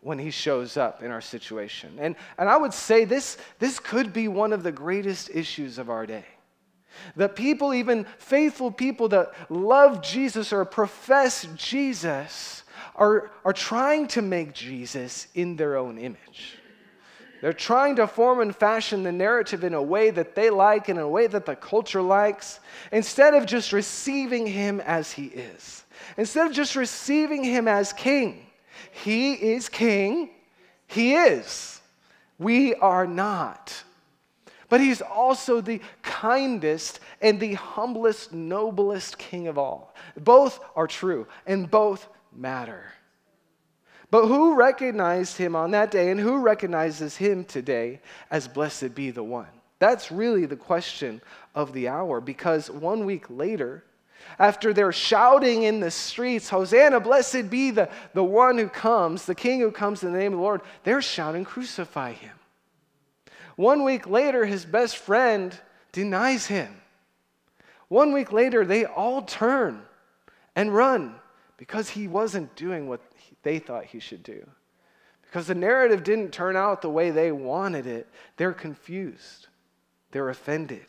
when 0.02 0.20
He 0.20 0.32
shows 0.32 0.78
up 0.78 1.02
in 1.02 1.12
our 1.12 1.22
situation. 1.22 1.98
And, 2.00 2.16
and 2.38 2.50
I 2.50 2.58
would 2.58 2.74
say 2.74 3.06
this, 3.06 3.38
this 3.60 3.80
could 3.80 4.12
be 4.12 4.28
one 4.28 4.52
of 4.52 4.64
the 4.64 4.72
greatest 4.72 5.30
issues 5.34 5.78
of 5.78 5.90
our 5.90 6.06
day. 6.06 6.26
That 7.16 7.36
people, 7.36 7.74
even 7.74 8.06
faithful 8.18 8.72
people 8.72 9.10
that 9.10 9.32
love 9.50 10.02
Jesus 10.02 10.52
or 10.52 10.66
profess 10.66 11.48
Jesus, 11.56 12.64
are, 12.96 13.32
are 13.46 13.54
trying 13.54 14.08
to 14.10 14.22
make 14.22 14.54
Jesus 14.54 15.28
in 15.34 15.56
their 15.56 15.78
own 15.78 15.98
image. 15.98 16.59
They're 17.41 17.54
trying 17.54 17.95
to 17.97 18.08
form 18.08 18.41
and 18.41 18.56
fashion 18.56 19.04
the 19.04 19.12
narrative 19.12 19.63
in 19.63 19.73
a 19.73 19.82
way 19.82 20.10
that 20.10 20.36
they 20.36 20.49
like 20.49 20.89
in 20.89 20.97
a 20.97 21.08
way 21.08 21.28
that 21.28 21.45
the 21.45 21.56
culture 21.56 22.02
likes, 22.02 22.60
instead 22.91 23.34
of 23.34 23.45
just 23.45 23.71
receiving 23.71 24.45
him 24.45 24.82
as 24.82 25.12
he 25.12 25.25
is. 25.28 25.84
Instead 26.17 26.47
of 26.47 26.54
just 26.54 26.75
receiving 26.75 27.43
him 27.43 27.67
as 27.67 27.93
king. 27.93 28.45
He 28.91 29.34
is 29.34 29.69
king, 29.69 30.30
he 30.88 31.15
is. 31.15 31.80
We 32.38 32.75
are 32.75 33.08
not. 33.08 33.84
But 34.69 34.82
he's 34.82 35.02
also 35.02 35.62
the 35.62 35.82
kindest 36.04 36.99
and 37.21 37.39
the 37.39 37.56
humblest, 37.56 38.34
noblest 38.34 39.17
king 39.17 39.47
of 39.47 39.58
all. 39.58 39.95
Both 40.15 40.60
are 40.75 40.88
true 40.88 41.28
and 41.47 41.69
both 41.69 42.08
matter. 42.36 42.93
But 44.12 44.28
who 44.28 44.56
recognized 44.56 45.38
him 45.38 45.56
on 45.56 45.72
that 45.72 45.91
day 45.91 46.10
and 46.10 46.19
who 46.19 46.39
recognizes 46.39 47.15
him 47.15 47.45
today 47.45 48.02
as 48.32 48.48
blessed 48.48 48.95
be 48.95 49.12
the 49.12 49.24
one? 49.24 49.48
That's 49.78 50.12
really 50.12 50.45
the 50.45 50.56
question 50.56 51.22
of 51.56 51.74
the 51.74 51.88
hour 51.88 52.19
because 52.19 52.69
one 52.72 53.06
week 53.06 53.30
later, 53.30 53.84
after 54.38 54.74
they're 54.74 54.91
shouting 54.91 55.63
in 55.63 55.80
the 55.80 55.91
streets, 55.91 56.50
Hosanna, 56.50 57.00
blessed 57.00 57.50
be 57.50 57.72
the, 57.72 57.89
the 58.13 58.24
one 58.24 58.58
who 58.58 58.67
comes, 58.67 59.26
the 59.26 59.36
king 59.36 59.60
who 59.60 59.72
comes 59.72 60.04
in 60.04 60.12
the 60.12 60.17
name 60.17 60.34
of 60.34 60.39
the 60.39 60.43
Lord, 60.43 60.62
they're 60.84 61.02
shouting, 61.02 61.45
crucify 61.45 62.13
him. 62.13 62.34
One 63.56 63.84
week 63.84 64.08
later, 64.08 64.45
his 64.45 64.65
best 64.65 64.98
friend 64.98 65.58
denies 65.91 66.48
him. 66.48 66.82
One 67.89 68.13
week 68.13 68.32
later, 68.32 68.65
they 68.65 68.86
all 68.86 69.22
turn 69.22 69.82
and 70.56 70.74
run 70.74 71.15
because 71.58 71.89
he 71.89 72.08
wasn't 72.08 72.56
doing 72.56 72.88
what 72.88 73.02
they 73.43 73.60
thought 73.60 73.86
he 73.86 73.99
should 73.99 74.23
do. 74.23 74.47
Because 75.23 75.47
the 75.47 75.56
narrative 75.56 76.04
didn't 76.04 76.32
turn 76.32 76.56
out 76.56 76.82
the 76.82 76.89
way 76.89 77.12
they 77.12 77.32
wanted 77.32 77.86
it, 77.86 78.08
they're 78.38 78.54
confused, 78.54 79.47
they're 80.12 80.30
offended, 80.30 80.86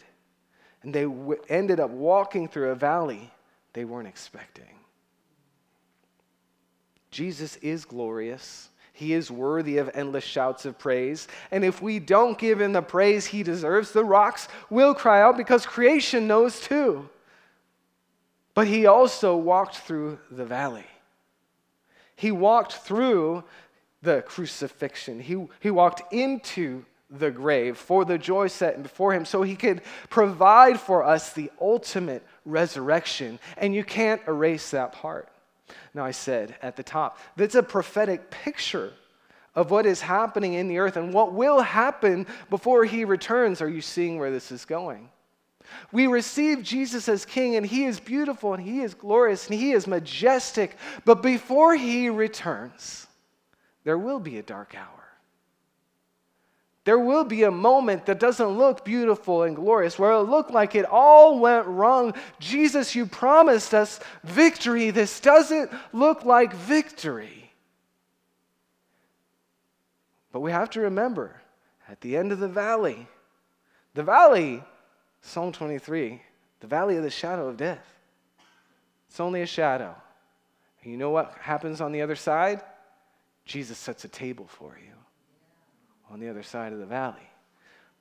and 0.83 0.95
they 0.95 1.05
w- 1.05 1.43
ended 1.49 1.79
up 1.79 1.91
walking 1.91 2.49
through 2.49 2.71
a 2.71 2.75
valley 2.75 3.31
they 3.73 3.85
weren't 3.85 4.09
expecting. 4.09 4.81
Jesus 7.11 7.57
is 7.57 7.85
glorious. 7.85 8.69
He 8.93 9.15
is 9.15 9.31
worthy 9.31 9.79
of 9.79 9.91
endless 9.95 10.25
shouts 10.25 10.65
of 10.65 10.79
praise. 10.79 11.27
And 11.51 11.65
if 11.65 11.81
we 11.81 11.99
don't 11.99 12.39
give 12.39 12.61
him 12.61 12.73
the 12.73 12.83
praise 12.83 13.27
he 13.27 13.43
deserves, 13.43 13.93
the 13.93 14.05
rocks 14.05 14.49
will 14.69 14.95
cry 14.95 15.23
out 15.23 15.37
because 15.37 15.67
creation 15.67 16.27
knows 16.27 16.61
too. 16.61 17.09
But 18.55 18.67
he 18.67 18.87
also 18.87 19.37
walked 19.37 19.79
through 19.79 20.19
the 20.31 20.45
valley. 20.45 20.87
He 22.21 22.33
walked 22.33 22.75
through 22.75 23.45
the 24.03 24.21
crucifixion, 24.21 25.21
he, 25.21 25.47
he 25.61 25.71
walked 25.71 26.13
into 26.13 26.85
the 27.11 27.31
grave 27.31 27.79
for 27.79 28.05
the 28.05 28.19
joy 28.19 28.47
set 28.49 28.83
before 28.83 29.15
him 29.15 29.25
so 29.25 29.41
he 29.41 29.57
could 29.57 29.81
provide 30.11 30.79
for 30.79 31.03
us 31.03 31.33
the 31.33 31.51
ultimate 31.63 32.23
resurrection. 32.45 33.39
And 33.57 33.75
you 33.75 33.85
can't 33.85 34.21
erase 34.29 34.71
that 34.73 34.93
part. 34.93 35.31
Now, 35.95 36.05
I 36.05 36.11
said 36.11 36.57
at 36.61 36.77
the 36.77 36.83
top, 36.83 37.19
that's 37.37 37.55
a 37.55 37.63
prophetic 37.63 38.31
picture 38.31 38.93
of 39.55 39.71
what 39.71 39.87
is 39.87 40.03
happening 40.03 40.53
in 40.55 40.69
the 40.69 40.77
earth 40.77 40.99
and 40.99 41.15
what 41.15 41.33
will 41.33 41.63
happen 41.63 42.27
before 42.51 42.85
he 42.85 43.07
returns. 43.07 43.63
Are 43.63 43.69
you 43.69 43.81
seeing 43.81 44.19
where 44.19 44.31
this 44.31 44.53
is 44.53 44.67
going? 44.67 45.09
We 45.93 46.07
receive 46.07 46.63
Jesus 46.63 47.09
as 47.09 47.25
King, 47.25 47.57
and 47.57 47.65
He 47.67 47.85
is 47.85 48.01
beautiful, 48.01 48.55
and 48.55 48.63
He 48.63 48.81
is 48.81 48.95
glorious, 48.95 49.47
and 49.47 49.59
He 49.59 49.73
is 49.73 49.87
majestic. 49.87 50.77
But 51.05 51.23
before 51.23 51.75
He 51.75 52.11
returns, 52.11 53.07
there 53.85 53.99
will 53.99 54.21
be 54.21 54.39
a 54.39 54.43
dark 54.43 54.75
hour. 54.75 55.01
There 56.85 56.99
will 56.99 57.25
be 57.25 57.43
a 57.43 57.51
moment 57.51 58.07
that 58.07 58.19
doesn't 58.19 58.57
look 58.57 58.85
beautiful 58.85 59.43
and 59.43 59.55
glorious, 59.55 59.99
where 59.99 60.13
it'll 60.13 60.25
look 60.25 60.51
like 60.51 60.75
it 60.75 60.87
all 60.87 61.39
went 61.39 61.67
wrong. 61.67 62.15
Jesus, 62.39 62.95
you 62.95 63.05
promised 63.05 63.75
us 63.75 64.01
victory. 64.25 64.91
This 64.91 65.21
doesn't 65.21 65.71
look 65.93 66.25
like 66.25 66.55
victory. 66.55 67.53
But 70.33 70.41
we 70.41 70.53
have 70.53 70.71
to 70.71 70.81
remember 70.81 71.41
at 71.89 72.01
the 72.01 72.17
end 72.17 72.33
of 72.33 72.39
the 72.39 72.49
valley, 72.49 73.07
the 73.95 74.03
valley 74.03 74.63
Psalm 75.23 75.53
23, 75.53 76.21
the 76.61 76.67
valley 76.67 76.97
of 76.97 77.03
the 77.03 77.11
shadow 77.11 77.49
of 77.49 77.57
death. 77.57 77.85
It's 79.09 79.21
only 79.21 79.43
a 79.43 79.47
shadow. 79.47 79.95
And 80.83 80.93
you 80.93 80.99
know 80.99 81.11
what 81.11 81.35
happens 81.41 81.81
on 81.81 81.93
the 81.93 82.03
other 82.03 82.17
side? 82.17 82.63
Jesus 83.45 83.79
sets 83.79 84.05
a 84.05 84.09
table 84.09 84.47
for 84.47 84.79
you 84.81 84.93
on 86.11 86.21
the 86.21 86.29
other 86.29 86.43
side 86.43 86.73
of 86.73 86.79
the 86.79 86.87
valley. 86.87 87.29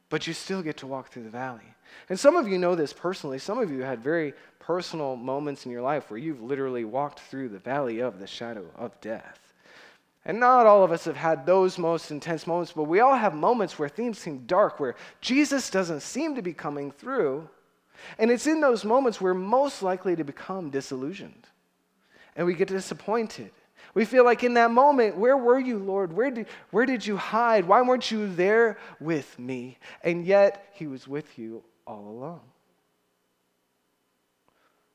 But 0.10 0.25
you 0.27 0.34
still 0.34 0.62
get 0.62 0.77
to 0.77 0.88
walk 0.88 1.12
through 1.12 1.23
the 1.23 1.29
valley. 1.29 1.75
And 2.10 2.19
some 2.19 2.36
of 2.36 2.47
you 2.47 2.58
know 2.58 2.75
this 2.75 2.93
personally. 2.93 3.39
Some 3.39 3.60
of 3.60 3.71
you 3.71 3.82
had 3.82 4.01
very 4.01 4.34
personal 4.60 5.15
moments 5.15 5.65
in 5.65 5.71
your 5.71 5.82
life 5.82 6.10
where 6.10 6.17
you've 6.17 6.41
literally 6.41 6.84
walked 6.84 7.19
through 7.19 7.49
the 7.49 7.60
valley 7.60 7.99
of 7.99 8.19
the 8.19 8.27
shadow 8.27 8.65
of 8.75 8.99
death. 9.01 9.48
And 10.29 10.39
not 10.39 10.67
all 10.67 10.83
of 10.83 10.91
us 10.91 11.05
have 11.05 11.15
had 11.15 11.47
those 11.47 11.79
most 11.79 12.11
intense 12.11 12.45
moments, 12.45 12.71
but 12.71 12.83
we 12.83 12.99
all 12.99 13.15
have 13.15 13.33
moments 13.33 13.79
where 13.79 13.89
things 13.89 14.19
seem 14.19 14.45
dark, 14.45 14.79
where 14.79 14.93
Jesus 15.21 15.71
doesn't 15.71 16.01
seem 16.01 16.35
to 16.35 16.43
be 16.43 16.53
coming 16.53 16.91
through. 16.91 17.49
And 18.19 18.29
it's 18.29 18.45
in 18.45 18.61
those 18.61 18.85
moments 18.85 19.19
we're 19.19 19.33
most 19.33 19.81
likely 19.81 20.15
to 20.15 20.23
become 20.23 20.69
disillusioned. 20.69 21.47
And 22.35 22.45
we 22.45 22.53
get 22.53 22.67
disappointed. 22.67 23.49
We 23.95 24.05
feel 24.05 24.23
like 24.23 24.43
in 24.43 24.53
that 24.53 24.69
moment, 24.69 25.17
where 25.17 25.35
were 25.35 25.57
you, 25.57 25.79
Lord? 25.79 26.13
Where 26.13 26.29
did, 26.29 26.45
where 26.69 26.85
did 26.85 27.07
you 27.07 27.17
hide? 27.17 27.65
Why 27.65 27.81
weren't 27.81 28.11
you 28.11 28.31
there 28.31 28.77
with 28.99 29.39
me? 29.39 29.79
And 30.03 30.27
yet, 30.27 30.69
He 30.73 30.85
was 30.85 31.07
with 31.07 31.39
you 31.39 31.63
all 31.87 32.07
along. 32.07 32.41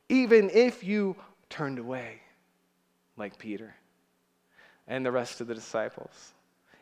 Even 0.09 0.49
if 0.51 0.85
you 0.85 1.17
turned 1.51 1.81
away, 1.81 2.21
like 3.17 3.37
Peter 3.37 3.75
and 4.87 5.05
the 5.05 5.13
rest 5.13 5.41
of 5.41 5.47
the 5.47 5.55
disciples. 5.55 6.33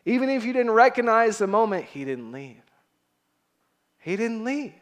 Even 0.05 0.29
if 0.29 0.43
you 0.43 0.53
didn't 0.53 0.71
recognize 0.71 1.37
the 1.37 1.47
moment, 1.47 1.85
he 1.85 2.03
didn't 2.03 2.31
leave. 2.31 2.61
He 3.99 4.15
didn't 4.15 4.43
leave. 4.43 4.73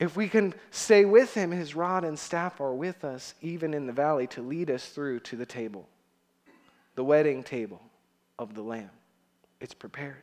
If 0.00 0.16
we 0.16 0.28
can 0.28 0.54
stay 0.70 1.04
with 1.04 1.34
him, 1.34 1.50
his 1.50 1.74
rod 1.74 2.04
and 2.04 2.18
staff 2.18 2.60
are 2.60 2.74
with 2.74 3.04
us, 3.04 3.34
even 3.42 3.74
in 3.74 3.86
the 3.86 3.92
valley, 3.92 4.26
to 4.28 4.42
lead 4.42 4.70
us 4.70 4.88
through 4.88 5.20
to 5.20 5.36
the 5.36 5.46
table, 5.46 5.86
the 6.94 7.04
wedding 7.04 7.42
table 7.42 7.80
of 8.38 8.54
the 8.54 8.62
Lamb. 8.62 8.90
It's 9.60 9.74
prepared. 9.74 10.22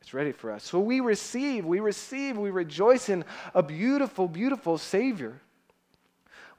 It's 0.00 0.12
ready 0.12 0.32
for 0.32 0.50
us. 0.50 0.64
So 0.64 0.80
we 0.80 1.00
receive, 1.00 1.64
we 1.64 1.78
receive, 1.78 2.36
we 2.36 2.50
rejoice 2.50 3.08
in 3.08 3.24
a 3.54 3.62
beautiful, 3.62 4.26
beautiful 4.26 4.76
Savior 4.76 5.40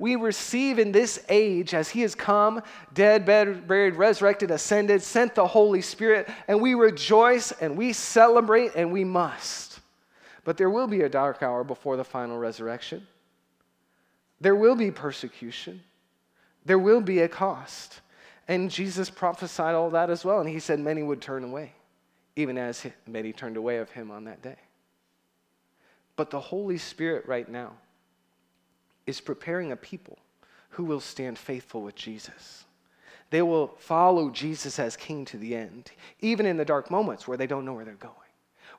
we 0.01 0.15
receive 0.15 0.79
in 0.79 0.91
this 0.91 1.23
age 1.29 1.75
as 1.75 1.87
He 1.87 2.01
has 2.01 2.15
come, 2.15 2.63
dead, 2.95 3.23
buried, 3.23 3.95
resurrected, 3.95 4.49
ascended, 4.49 5.03
sent 5.03 5.35
the 5.35 5.45
Holy 5.45 5.81
Spirit, 5.81 6.27
and 6.47 6.59
we 6.59 6.73
rejoice 6.73 7.51
and 7.51 7.77
we 7.77 7.93
celebrate 7.93 8.71
and 8.75 8.91
we 8.91 9.03
must. 9.03 9.79
But 10.43 10.57
there 10.57 10.71
will 10.71 10.87
be 10.87 11.01
a 11.01 11.09
dark 11.09 11.43
hour 11.43 11.63
before 11.63 11.97
the 11.97 12.03
final 12.03 12.39
resurrection. 12.39 13.05
There 14.39 14.55
will 14.55 14.75
be 14.75 14.89
persecution, 14.89 15.83
there 16.65 16.79
will 16.79 17.01
be 17.01 17.19
a 17.19 17.27
cost. 17.27 18.01
And 18.47 18.71
Jesus 18.71 19.07
prophesied 19.07 19.75
all 19.75 19.91
that 19.91 20.09
as 20.09 20.25
well. 20.25 20.39
And 20.39 20.49
he 20.49 20.59
said 20.59 20.79
many 20.79 21.03
would 21.03 21.21
turn 21.21 21.43
away, 21.43 21.73
even 22.35 22.57
as 22.57 22.87
many 23.05 23.33
turned 23.33 23.55
away 23.55 23.77
of 23.77 23.91
him 23.91 24.09
on 24.09 24.23
that 24.23 24.41
day. 24.41 24.57
But 26.15 26.31
the 26.31 26.39
Holy 26.39 26.79
Spirit 26.79 27.27
right 27.27 27.47
now 27.47 27.73
is 29.11 29.21
preparing 29.21 29.71
a 29.71 29.75
people 29.75 30.17
who 30.69 30.85
will 30.85 31.01
stand 31.01 31.37
faithful 31.37 31.81
with 31.81 31.95
Jesus. 31.95 32.63
They 33.29 33.41
will 33.41 33.67
follow 33.77 34.29
Jesus 34.29 34.79
as 34.79 34.95
king 34.95 35.25
to 35.25 35.37
the 35.37 35.53
end, 35.53 35.91
even 36.21 36.45
in 36.45 36.57
the 36.57 36.65
dark 36.65 36.89
moments 36.89 37.27
where 37.27 37.37
they 37.37 37.45
don't 37.45 37.65
know 37.65 37.73
where 37.73 37.85
they're 37.85 37.93
going, 37.95 38.15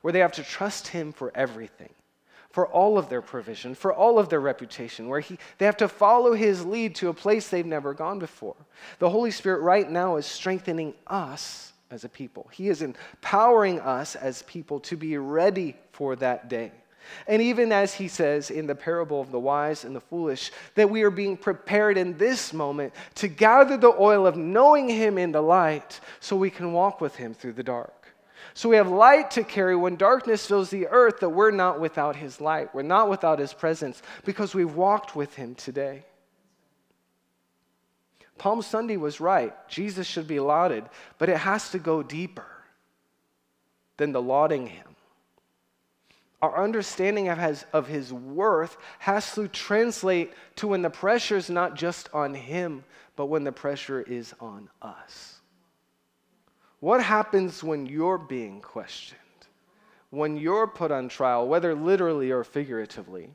where 0.01 0.11
they 0.11 0.19
have 0.19 0.33
to 0.33 0.43
trust 0.43 0.87
him 0.87 1.13
for 1.13 1.31
everything, 1.35 1.93
for 2.49 2.67
all 2.67 2.97
of 2.97 3.09
their 3.09 3.21
provision, 3.21 3.75
for 3.75 3.93
all 3.93 4.17
of 4.17 4.29
their 4.29 4.39
reputation, 4.39 5.07
where 5.07 5.19
he, 5.19 5.37
they 5.59 5.65
have 5.65 5.77
to 5.77 5.87
follow 5.87 6.33
his 6.33 6.65
lead 6.65 6.95
to 6.95 7.09
a 7.09 7.13
place 7.13 7.47
they've 7.47 7.65
never 7.65 7.93
gone 7.93 8.19
before. 8.19 8.55
The 8.99 9.09
Holy 9.09 9.31
Spirit 9.31 9.61
right 9.61 9.89
now 9.89 10.17
is 10.17 10.25
strengthening 10.25 10.95
us 11.07 11.73
as 11.91 12.03
a 12.03 12.09
people. 12.09 12.47
He 12.51 12.69
is 12.69 12.81
empowering 12.81 13.79
us 13.79 14.15
as 14.15 14.41
people 14.43 14.79
to 14.81 14.97
be 14.97 15.15
ready 15.17 15.75
for 15.91 16.15
that 16.17 16.49
day. 16.49 16.71
And 17.27 17.41
even 17.41 17.71
as 17.71 17.93
he 17.93 18.07
says 18.07 18.49
in 18.49 18.67
the 18.67 18.75
parable 18.75 19.21
of 19.21 19.31
the 19.31 19.39
wise 19.39 19.83
and 19.83 19.95
the 19.95 20.01
foolish, 20.01 20.51
that 20.75 20.89
we 20.89 21.03
are 21.03 21.11
being 21.11 21.37
prepared 21.37 21.97
in 21.97 22.17
this 22.17 22.53
moment 22.53 22.93
to 23.15 23.27
gather 23.27 23.77
the 23.77 23.93
oil 23.99 24.27
of 24.27 24.35
knowing 24.35 24.89
him 24.89 25.17
in 25.17 25.31
the 25.31 25.41
light 25.41 25.99
so 26.19 26.35
we 26.35 26.49
can 26.49 26.73
walk 26.73 27.01
with 27.01 27.15
him 27.15 27.33
through 27.33 27.53
the 27.53 27.63
dark. 27.63 28.03
So 28.53 28.69
we 28.69 28.75
have 28.75 28.89
light 28.89 29.31
to 29.31 29.43
carry 29.43 29.75
when 29.75 29.95
darkness 29.95 30.45
fills 30.45 30.69
the 30.69 30.87
earth, 30.87 31.19
that 31.21 31.29
we're 31.29 31.51
not 31.51 31.79
without 31.79 32.15
his 32.15 32.39
light. 32.39 32.73
We're 32.73 32.83
not 32.83 33.09
without 33.09 33.39
his 33.39 33.53
presence 33.53 34.01
because 34.25 34.53
we've 34.53 34.75
walked 34.75 35.15
with 35.15 35.35
him 35.35 35.55
today. 35.55 36.03
Palm 38.37 38.61
Sunday 38.61 38.97
was 38.97 39.19
right. 39.19 39.53
Jesus 39.69 40.05
should 40.05 40.27
be 40.27 40.39
lauded, 40.39 40.83
but 41.17 41.29
it 41.29 41.37
has 41.37 41.71
to 41.71 41.79
go 41.79 42.03
deeper 42.03 42.47
than 43.97 44.11
the 44.11 44.21
lauding 44.21 44.67
him 44.67 44.92
our 46.43 46.61
understanding 46.61 47.29
of 47.29 47.37
his, 47.37 47.65
of 47.71 47.87
his 47.87 48.11
worth 48.11 48.75
has 48.99 49.33
to 49.33 49.47
translate 49.47 50.33
to 50.57 50.67
when 50.67 50.81
the 50.81 50.89
pressure 50.89 51.37
is 51.37 51.49
not 51.49 51.75
just 51.75 52.09
on 52.13 52.33
him, 52.33 52.83
but 53.15 53.27
when 53.27 53.45
the 53.45 53.51
pressure 53.53 54.01
is 54.01 54.33
on 54.41 54.69
us. 54.81 55.39
What 56.81 57.01
happens 57.01 57.63
when 57.63 57.85
you're 57.85 58.17
being 58.17 58.59
questioned? 58.59 59.19
When 60.09 60.35
you're 60.35 60.67
put 60.67 60.91
on 60.91 61.07
trial, 61.07 61.47
whether 61.47 61.73
literally 61.73 62.29
or 62.29 62.43
figuratively, 62.43 63.29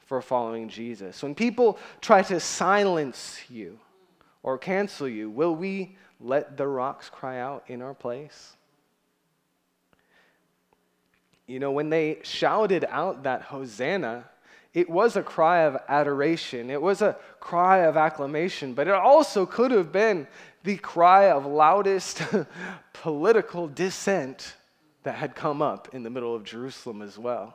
for 0.00 0.20
following 0.20 0.68
Jesus? 0.68 1.22
When 1.22 1.34
people 1.34 1.78
try 2.02 2.20
to 2.24 2.38
silence 2.40 3.40
you 3.48 3.78
or 4.42 4.58
cancel 4.58 5.08
you, 5.08 5.30
will 5.30 5.56
we 5.56 5.96
let 6.20 6.58
the 6.58 6.68
rocks 6.68 7.08
cry 7.08 7.40
out 7.40 7.64
in 7.68 7.80
our 7.80 7.94
place? 7.94 8.58
You 11.46 11.58
know, 11.58 11.72
when 11.72 11.90
they 11.90 12.18
shouted 12.22 12.84
out 12.88 13.24
that 13.24 13.42
Hosanna, 13.42 14.24
it 14.72 14.88
was 14.88 15.16
a 15.16 15.22
cry 15.22 15.60
of 15.60 15.76
adoration, 15.88 16.70
it 16.70 16.80
was 16.80 17.02
a 17.02 17.16
cry 17.38 17.78
of 17.78 17.96
acclamation, 17.96 18.74
but 18.74 18.88
it 18.88 18.94
also 18.94 19.46
could 19.46 19.70
have 19.70 19.92
been 19.92 20.26
the 20.64 20.76
cry 20.78 21.30
of 21.30 21.46
loudest 21.46 22.22
political 22.92 23.68
dissent 23.68 24.54
that 25.04 25.16
had 25.16 25.36
come 25.36 25.62
up 25.62 25.94
in 25.94 26.02
the 26.02 26.10
middle 26.10 26.34
of 26.34 26.44
Jerusalem 26.44 27.02
as 27.02 27.18
well. 27.18 27.54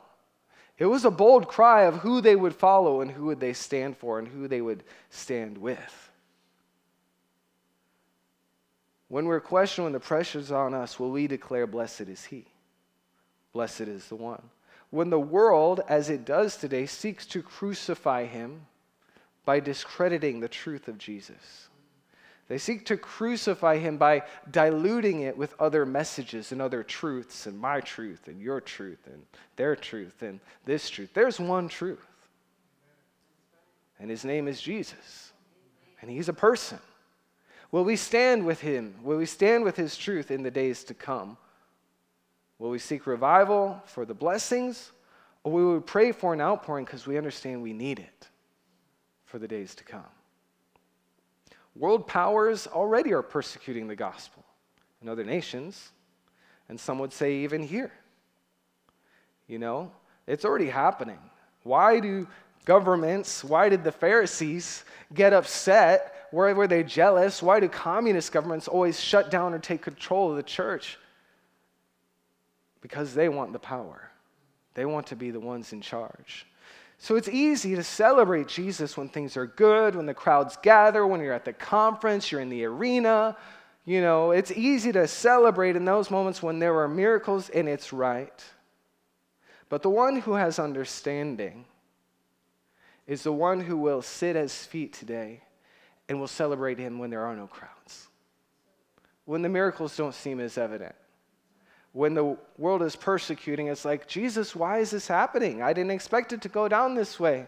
It 0.78 0.86
was 0.86 1.04
a 1.04 1.10
bold 1.10 1.46
cry 1.46 1.82
of 1.82 1.96
who 1.96 2.22
they 2.22 2.36
would 2.36 2.54
follow 2.54 3.02
and 3.02 3.10
who 3.10 3.26
would 3.26 3.40
they 3.40 3.52
stand 3.52 3.98
for 3.98 4.18
and 4.18 4.26
who 4.26 4.48
they 4.48 4.62
would 4.62 4.82
stand 5.10 5.58
with. 5.58 6.10
When 9.08 9.26
we're 9.26 9.40
questioned 9.40 9.84
when 9.84 9.92
the 9.92 10.00
pressure's 10.00 10.52
on 10.52 10.72
us, 10.72 10.98
will 10.98 11.10
we 11.10 11.26
declare, 11.26 11.66
Blessed 11.66 12.02
is 12.02 12.24
He? 12.24 12.46
Blessed 13.52 13.82
is 13.82 14.06
the 14.08 14.16
one. 14.16 14.42
When 14.90 15.10
the 15.10 15.20
world, 15.20 15.82
as 15.88 16.10
it 16.10 16.24
does 16.24 16.56
today, 16.56 16.86
seeks 16.86 17.26
to 17.26 17.42
crucify 17.42 18.26
him 18.26 18.66
by 19.44 19.60
discrediting 19.60 20.40
the 20.40 20.48
truth 20.48 20.88
of 20.88 20.98
Jesus, 20.98 21.68
they 22.48 22.58
seek 22.58 22.84
to 22.86 22.96
crucify 22.96 23.78
him 23.78 23.96
by 23.96 24.24
diluting 24.50 25.20
it 25.20 25.36
with 25.36 25.54
other 25.60 25.86
messages 25.86 26.50
and 26.50 26.60
other 26.60 26.82
truths, 26.82 27.46
and 27.46 27.56
my 27.56 27.80
truth, 27.80 28.26
and 28.26 28.40
your 28.40 28.60
truth, 28.60 29.06
and 29.06 29.22
their 29.54 29.76
truth, 29.76 30.22
and 30.22 30.40
this 30.64 30.90
truth. 30.90 31.10
There's 31.14 31.38
one 31.38 31.68
truth, 31.68 32.04
and 34.00 34.10
his 34.10 34.24
name 34.24 34.48
is 34.48 34.60
Jesus, 34.60 35.32
and 36.00 36.10
he's 36.10 36.28
a 36.28 36.32
person. 36.32 36.80
Will 37.70 37.84
we 37.84 37.94
stand 37.94 38.44
with 38.44 38.60
him? 38.60 38.96
Will 39.04 39.18
we 39.18 39.26
stand 39.26 39.62
with 39.62 39.76
his 39.76 39.96
truth 39.96 40.32
in 40.32 40.42
the 40.42 40.50
days 40.50 40.82
to 40.84 40.94
come? 40.94 41.36
Will 42.60 42.68
we 42.68 42.78
seek 42.78 43.06
revival 43.06 43.82
for 43.86 44.04
the 44.04 44.12
blessings, 44.12 44.92
or 45.44 45.52
will 45.52 45.74
we 45.74 45.80
pray 45.80 46.12
for 46.12 46.34
an 46.34 46.42
outpouring 46.42 46.84
because 46.84 47.06
we 47.06 47.16
understand 47.16 47.62
we 47.62 47.72
need 47.72 47.98
it 47.98 48.28
for 49.24 49.38
the 49.38 49.48
days 49.48 49.74
to 49.76 49.82
come? 49.82 50.04
World 51.74 52.06
powers 52.06 52.66
already 52.66 53.14
are 53.14 53.22
persecuting 53.22 53.88
the 53.88 53.96
gospel 53.96 54.44
in 55.00 55.08
other 55.08 55.24
nations, 55.24 55.92
and 56.68 56.78
some 56.78 56.98
would 56.98 57.14
say 57.14 57.36
even 57.36 57.62
here. 57.62 57.92
You 59.48 59.58
know, 59.58 59.90
it's 60.26 60.44
already 60.44 60.68
happening. 60.68 61.18
Why 61.62 61.98
do 61.98 62.28
governments, 62.66 63.42
why 63.42 63.70
did 63.70 63.84
the 63.84 63.92
Pharisees 63.92 64.84
get 65.14 65.32
upset? 65.32 66.28
Why 66.30 66.52
were 66.52 66.66
they 66.66 66.82
jealous? 66.82 67.42
Why 67.42 67.58
do 67.58 67.70
communist 67.70 68.32
governments 68.32 68.68
always 68.68 69.00
shut 69.00 69.30
down 69.30 69.54
or 69.54 69.58
take 69.58 69.80
control 69.80 70.30
of 70.30 70.36
the 70.36 70.42
church? 70.42 70.98
Because 72.80 73.14
they 73.14 73.28
want 73.28 73.52
the 73.52 73.58
power. 73.58 74.10
They 74.74 74.84
want 74.84 75.08
to 75.08 75.16
be 75.16 75.30
the 75.30 75.40
ones 75.40 75.72
in 75.72 75.80
charge. 75.80 76.46
So 76.98 77.16
it's 77.16 77.28
easy 77.28 77.74
to 77.76 77.82
celebrate 77.82 78.46
Jesus 78.46 78.96
when 78.96 79.08
things 79.08 79.36
are 79.36 79.46
good, 79.46 79.94
when 79.94 80.06
the 80.06 80.14
crowds 80.14 80.56
gather, 80.62 81.06
when 81.06 81.20
you're 81.20 81.32
at 81.32 81.44
the 81.44 81.52
conference, 81.52 82.30
you're 82.30 82.40
in 82.40 82.50
the 82.50 82.64
arena. 82.64 83.36
You 83.86 84.02
know, 84.02 84.32
it's 84.32 84.50
easy 84.50 84.92
to 84.92 85.08
celebrate 85.08 85.76
in 85.76 85.84
those 85.84 86.10
moments 86.10 86.42
when 86.42 86.58
there 86.58 86.78
are 86.78 86.88
miracles 86.88 87.48
and 87.48 87.68
it's 87.68 87.92
right. 87.92 88.44
But 89.70 89.82
the 89.82 89.90
one 89.90 90.20
who 90.20 90.34
has 90.34 90.58
understanding 90.58 91.64
is 93.06 93.22
the 93.22 93.32
one 93.32 93.60
who 93.60 93.78
will 93.78 94.02
sit 94.02 94.36
at 94.36 94.42
his 94.42 94.66
feet 94.66 94.92
today 94.92 95.42
and 96.08 96.20
will 96.20 96.28
celebrate 96.28 96.78
him 96.78 96.98
when 96.98 97.08
there 97.08 97.24
are 97.24 97.34
no 97.34 97.46
crowds, 97.46 98.08
when 99.24 99.42
the 99.42 99.48
miracles 99.48 99.96
don't 99.96 100.14
seem 100.14 100.38
as 100.38 100.58
evident 100.58 100.94
when 101.92 102.14
the 102.14 102.36
world 102.56 102.82
is 102.82 102.94
persecuting, 102.94 103.66
it's 103.66 103.84
like, 103.84 104.06
Jesus, 104.06 104.54
why 104.54 104.78
is 104.78 104.90
this 104.90 105.08
happening? 105.08 105.62
I 105.62 105.72
didn't 105.72 105.90
expect 105.90 106.32
it 106.32 106.42
to 106.42 106.48
go 106.48 106.68
down 106.68 106.94
this 106.94 107.18
way. 107.18 107.46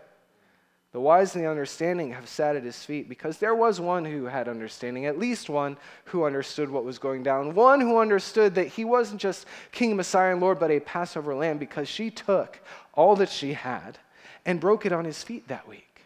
The 0.92 1.00
wise 1.00 1.34
and 1.34 1.42
the 1.42 1.48
understanding 1.48 2.12
have 2.12 2.28
sat 2.28 2.54
at 2.54 2.64
his 2.64 2.84
feet 2.84 3.08
because 3.08 3.38
there 3.38 3.54
was 3.54 3.80
one 3.80 4.04
who 4.04 4.26
had 4.26 4.46
understanding, 4.46 5.06
at 5.06 5.18
least 5.18 5.48
one 5.48 5.78
who 6.04 6.24
understood 6.24 6.68
what 6.68 6.84
was 6.84 6.98
going 6.98 7.22
down, 7.22 7.54
one 7.54 7.80
who 7.80 7.98
understood 7.98 8.54
that 8.56 8.68
he 8.68 8.84
wasn't 8.84 9.20
just 9.20 9.46
King, 9.70 9.96
Messiah, 9.96 10.32
and 10.32 10.40
Lord, 10.40 10.58
but 10.58 10.70
a 10.70 10.80
Passover 10.80 11.34
lamb 11.34 11.56
because 11.56 11.88
she 11.88 12.10
took 12.10 12.60
all 12.92 13.16
that 13.16 13.30
she 13.30 13.54
had 13.54 13.98
and 14.44 14.60
broke 14.60 14.84
it 14.84 14.92
on 14.92 15.06
his 15.06 15.22
feet 15.22 15.48
that 15.48 15.66
week 15.66 16.02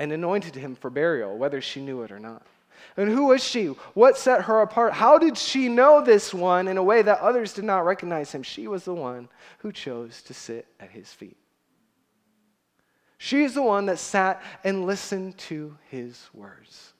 and 0.00 0.10
anointed 0.10 0.56
him 0.56 0.74
for 0.74 0.90
burial, 0.90 1.38
whether 1.38 1.60
she 1.60 1.80
knew 1.80 2.02
it 2.02 2.10
or 2.10 2.18
not. 2.18 2.44
And 2.96 3.08
who 3.08 3.26
was 3.26 3.42
she? 3.42 3.66
What 3.94 4.16
set 4.16 4.42
her 4.42 4.60
apart? 4.60 4.92
How 4.92 5.18
did 5.18 5.36
she 5.36 5.68
know 5.68 6.02
this 6.02 6.32
one 6.32 6.68
in 6.68 6.76
a 6.76 6.82
way 6.82 7.02
that 7.02 7.20
others 7.20 7.52
did 7.52 7.64
not 7.64 7.84
recognize 7.84 8.32
him? 8.32 8.42
She 8.42 8.68
was 8.68 8.84
the 8.84 8.94
one 8.94 9.28
who 9.58 9.72
chose 9.72 10.22
to 10.22 10.34
sit 10.34 10.66
at 10.78 10.90
his 10.90 11.12
feet. 11.12 11.36
She's 13.18 13.54
the 13.54 13.62
one 13.62 13.86
that 13.86 13.98
sat 13.98 14.42
and 14.64 14.86
listened 14.86 15.38
to 15.38 15.76
his 15.88 16.28
words, 16.34 16.92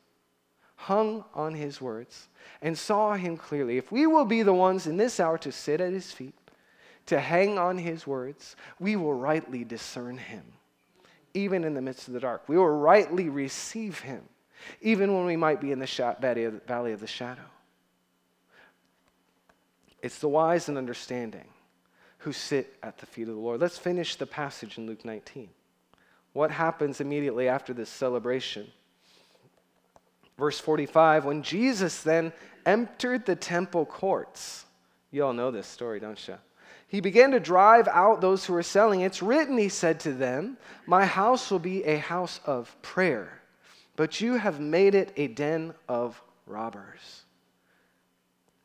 hung 0.76 1.24
on 1.34 1.54
his 1.54 1.80
words, 1.80 2.28
and 2.62 2.78
saw 2.78 3.14
him 3.14 3.36
clearly. 3.36 3.76
If 3.76 3.92
we 3.92 4.06
will 4.06 4.24
be 4.24 4.42
the 4.42 4.54
ones 4.54 4.86
in 4.86 4.96
this 4.96 5.20
hour 5.20 5.38
to 5.38 5.52
sit 5.52 5.80
at 5.80 5.92
his 5.92 6.12
feet, 6.12 6.34
to 7.06 7.20
hang 7.20 7.58
on 7.58 7.76
his 7.76 8.06
words, 8.06 8.56
we 8.80 8.96
will 8.96 9.12
rightly 9.12 9.64
discern 9.64 10.16
him, 10.16 10.44
even 11.34 11.62
in 11.62 11.74
the 11.74 11.82
midst 11.82 12.08
of 12.08 12.14
the 12.14 12.20
dark. 12.20 12.48
We 12.48 12.56
will 12.56 12.70
rightly 12.70 13.28
receive 13.28 14.00
him 14.00 14.22
even 14.80 15.14
when 15.14 15.24
we 15.24 15.36
might 15.36 15.60
be 15.60 15.72
in 15.72 15.78
the 15.78 16.60
valley 16.66 16.92
of 16.92 17.00
the 17.00 17.06
shadow. 17.06 17.42
It's 20.02 20.18
the 20.18 20.28
wise 20.28 20.68
and 20.68 20.76
understanding 20.76 21.48
who 22.18 22.32
sit 22.32 22.76
at 22.82 22.98
the 22.98 23.06
feet 23.06 23.28
of 23.28 23.34
the 23.34 23.40
Lord. 23.40 23.60
Let's 23.60 23.78
finish 23.78 24.16
the 24.16 24.26
passage 24.26 24.78
in 24.78 24.86
Luke 24.86 25.04
19. 25.04 25.48
What 26.32 26.50
happens 26.50 27.00
immediately 27.00 27.48
after 27.48 27.72
this 27.72 27.88
celebration? 27.88 28.66
Verse 30.36 30.58
45 30.58 31.24
When 31.24 31.42
Jesus 31.42 32.02
then 32.02 32.32
entered 32.66 33.24
the 33.24 33.36
temple 33.36 33.86
courts, 33.86 34.64
you 35.10 35.24
all 35.24 35.32
know 35.32 35.50
this 35.50 35.66
story, 35.66 36.00
don't 36.00 36.28
you? 36.28 36.36
he 36.94 37.00
began 37.00 37.32
to 37.32 37.40
drive 37.40 37.88
out 37.88 38.20
those 38.20 38.44
who 38.44 38.52
were 38.52 38.62
selling. 38.62 39.00
It's 39.00 39.20
written, 39.20 39.58
he 39.58 39.68
said 39.68 39.98
to 40.00 40.12
them, 40.12 40.56
My 40.86 41.04
house 41.04 41.50
will 41.50 41.58
be 41.58 41.82
a 41.82 41.96
house 41.96 42.38
of 42.46 42.76
prayer, 42.82 43.40
but 43.96 44.20
you 44.20 44.34
have 44.34 44.60
made 44.60 44.94
it 44.94 45.12
a 45.16 45.28
den 45.28 45.74
of 45.88 46.20
robbers. 46.46 47.22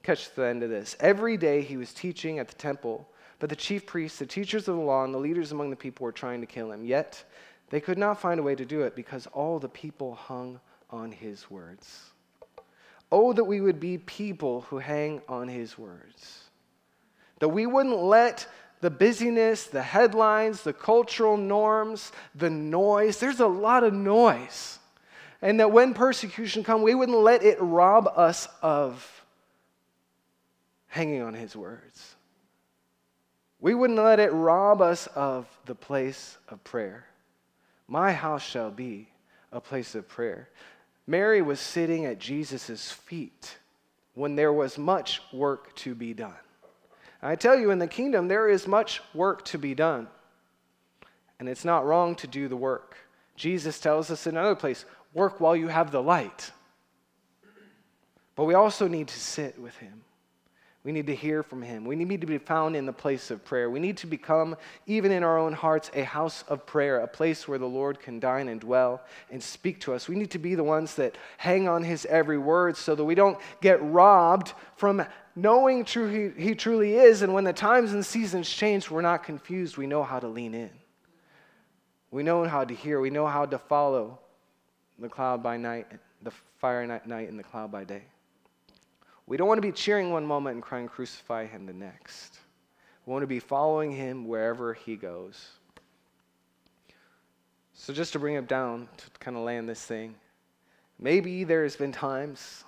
Catch 0.03 0.33
the 0.33 0.47
end 0.47 0.63
of 0.63 0.69
this. 0.69 0.95
Every 0.99 1.37
day 1.37 1.61
he 1.61 1.77
was 1.77 1.93
teaching 1.93 2.39
at 2.39 2.47
the 2.47 2.55
temple, 2.55 3.07
but 3.39 3.49
the 3.49 3.55
chief 3.55 3.85
priests, 3.85 4.19
the 4.19 4.25
teachers 4.25 4.67
of 4.67 4.75
the 4.75 4.81
law, 4.81 5.03
and 5.03 5.13
the 5.13 5.19
leaders 5.19 5.51
among 5.51 5.69
the 5.69 5.75
people 5.75 6.03
were 6.03 6.11
trying 6.11 6.41
to 6.41 6.47
kill 6.47 6.71
him. 6.71 6.83
Yet 6.83 7.23
they 7.69 7.79
could 7.79 7.97
not 7.97 8.19
find 8.19 8.39
a 8.39 8.43
way 8.43 8.55
to 8.55 8.65
do 8.65 8.81
it 8.81 8.95
because 8.95 9.27
all 9.27 9.59
the 9.59 9.69
people 9.69 10.15
hung 10.15 10.59
on 10.89 11.11
his 11.11 11.49
words. 11.51 12.11
Oh, 13.11 13.33
that 13.33 13.43
we 13.43 13.61
would 13.61 13.79
be 13.79 13.97
people 13.97 14.61
who 14.61 14.79
hang 14.79 15.21
on 15.27 15.47
his 15.47 15.77
words. 15.77 16.43
That 17.39 17.49
we 17.49 17.65
wouldn't 17.65 17.97
let 17.97 18.47
the 18.81 18.89
busyness, 18.89 19.65
the 19.65 19.81
headlines, 19.81 20.61
the 20.61 20.73
cultural 20.73 21.37
norms, 21.37 22.11
the 22.35 22.49
noise, 22.49 23.19
there's 23.19 23.39
a 23.39 23.47
lot 23.47 23.83
of 23.83 23.93
noise. 23.93 24.78
And 25.41 25.59
that 25.59 25.71
when 25.71 25.93
persecution 25.93 26.63
come, 26.63 26.81
we 26.81 26.95
wouldn't 26.95 27.17
let 27.17 27.43
it 27.43 27.57
rob 27.61 28.11
us 28.15 28.47
of 28.61 29.25
hanging 30.87 31.21
on 31.21 31.33
his 31.33 31.55
words. 31.55 32.15
We 33.61 33.73
wouldn't 33.73 33.99
let 33.99 34.19
it 34.19 34.31
rob 34.31 34.81
us 34.81 35.07
of 35.07 35.45
the 35.65 35.75
place 35.75 36.37
of 36.47 36.63
prayer. 36.63 37.05
My 37.87 38.13
house 38.13 38.43
shall 38.43 38.71
be 38.71 39.09
a 39.51 39.59
place 39.59 39.95
of 39.95 40.07
prayer. 40.07 40.49
Mary 41.07 41.41
was 41.41 41.59
sitting 41.59 42.05
at 42.05 42.19
Jesus' 42.19 42.91
feet 42.91 43.57
when 44.13 44.35
there 44.35 44.53
was 44.53 44.77
much 44.77 45.21
work 45.33 45.75
to 45.75 45.95
be 45.95 46.13
done. 46.13 46.33
I 47.21 47.35
tell 47.35 47.59
you, 47.59 47.71
in 47.71 47.79
the 47.79 47.87
kingdom, 47.87 48.27
there 48.27 48.47
is 48.47 48.67
much 48.67 49.01
work 49.13 49.43
to 49.45 49.57
be 49.57 49.73
done. 49.73 50.07
And 51.39 51.49
it's 51.49 51.65
not 51.65 51.85
wrong 51.85 52.15
to 52.15 52.27
do 52.27 52.47
the 52.47 52.55
work. 52.55 52.95
Jesus 53.35 53.79
tells 53.79 54.11
us 54.11 54.27
in 54.27 54.37
another 54.37 54.55
place 54.55 54.85
work 55.13 55.39
while 55.39 55.55
you 55.55 55.67
have 55.67 55.91
the 55.91 56.01
light. 56.01 56.51
But 58.35 58.45
we 58.45 58.53
also 58.53 58.87
need 58.87 59.09
to 59.09 59.19
sit 59.19 59.59
with 59.59 59.75
him. 59.77 60.03
We 60.85 60.93
need 60.93 61.07
to 61.07 61.15
hear 61.15 61.43
from 61.43 61.61
him. 61.61 61.83
We 61.83 61.97
need 61.97 62.21
to 62.21 62.27
be 62.27 62.37
found 62.37 62.75
in 62.75 62.85
the 62.85 62.93
place 62.93 63.31
of 63.31 63.43
prayer. 63.43 63.69
We 63.69 63.81
need 63.81 63.97
to 63.97 64.07
become, 64.07 64.55
even 64.87 65.11
in 65.11 65.23
our 65.23 65.37
own 65.37 65.51
hearts, 65.51 65.91
a 65.93 66.03
house 66.03 66.45
of 66.47 66.65
prayer, 66.65 66.99
a 66.99 67.07
place 67.07 67.49
where 67.49 67.59
the 67.59 67.65
Lord 67.65 67.99
can 67.99 68.19
dine 68.21 68.47
and 68.47 68.61
dwell 68.61 69.01
and 69.29 69.43
speak 69.43 69.81
to 69.81 69.93
us. 69.93 70.07
We 70.07 70.15
need 70.15 70.31
to 70.31 70.39
be 70.39 70.55
the 70.55 70.63
ones 70.63 70.95
that 70.95 71.17
hang 71.37 71.67
on 71.67 71.83
his 71.83 72.05
every 72.05 72.37
word 72.37 72.77
so 72.77 72.95
that 72.95 73.03
we 73.03 73.13
don't 73.13 73.37
get 73.59 73.83
robbed 73.83 74.53
from 74.77 75.05
knowing 75.35 75.83
true 75.83 76.33
he, 76.33 76.41
he 76.41 76.55
truly 76.55 76.95
is, 76.95 77.23
and 77.23 77.33
when 77.33 77.43
the 77.43 77.53
times 77.53 77.91
and 77.91 78.05
seasons 78.05 78.49
change, 78.49 78.89
we're 78.89 79.01
not 79.01 79.23
confused. 79.23 79.75
We 79.75 79.85
know 79.85 80.03
how 80.03 80.19
to 80.19 80.27
lean 80.27 80.53
in. 80.53 80.71
We 82.09 82.23
know 82.23 82.45
how 82.45 82.63
to 82.63 82.73
hear. 82.73 83.01
We 83.01 83.09
know 83.09 83.27
how 83.27 83.45
to 83.45 83.57
follow 83.57 84.19
the 85.01 85.09
cloud 85.09 85.41
by 85.41 85.57
night, 85.57 85.87
the 86.23 86.31
fire 86.57 86.85
night, 86.85 87.07
night 87.07 87.29
and 87.29 87.39
the 87.39 87.43
cloud 87.43 87.71
by 87.71 87.83
day. 87.83 88.03
We 89.27 89.37
don't 89.37 89.47
want 89.47 89.59
to 89.59 89.67
be 89.67 89.71
cheering 89.71 90.11
one 90.11 90.25
moment 90.25 90.55
and 90.55 90.63
crying, 90.63 90.87
crucify 90.87 91.45
him 91.45 91.65
the 91.65 91.73
next. 91.73 92.39
We 93.05 93.11
want 93.11 93.23
to 93.23 93.27
be 93.27 93.39
following 93.39 93.91
him 93.91 94.27
wherever 94.27 94.73
he 94.73 94.95
goes. 94.95 95.49
So, 97.73 97.93
just 97.93 98.11
to 98.13 98.19
bring 98.19 98.35
it 98.35 98.47
down, 98.47 98.89
to 98.97 99.05
kind 99.19 99.37
of 99.37 99.43
land 99.43 99.69
this 99.69 99.83
thing, 99.83 100.15
maybe 100.99 101.43
there's 101.43 101.75
been 101.75 101.91
times 101.91 102.65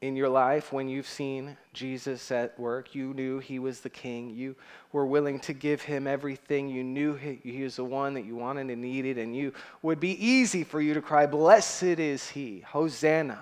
in 0.00 0.14
your 0.14 0.28
life 0.28 0.72
when 0.72 0.88
you've 0.88 1.08
seen 1.08 1.56
Jesus 1.72 2.30
at 2.30 2.58
work. 2.58 2.94
You 2.94 3.12
knew 3.14 3.40
he 3.40 3.58
was 3.58 3.80
the 3.80 3.90
king. 3.90 4.30
You 4.30 4.54
were 4.92 5.06
willing 5.06 5.40
to 5.40 5.52
give 5.52 5.82
him 5.82 6.06
everything. 6.06 6.68
You 6.68 6.84
knew 6.84 7.14
he, 7.14 7.40
he, 7.42 7.62
was 7.62 7.76
the 7.76 7.84
one 7.84 8.14
that 8.14 8.24
you 8.24 8.36
wanted 8.36 8.70
and 8.70 8.80
needed, 8.80 9.18
and 9.18 9.34
you 9.34 9.52
would 9.82 9.98
be 9.98 10.24
easy 10.24 10.62
for 10.62 10.80
you 10.80 10.94
to 10.94 11.02
cry, 11.02 11.26
Blessed 11.26 11.82
is 11.82 12.28
he, 12.28 12.60
Hosanna, 12.60 13.38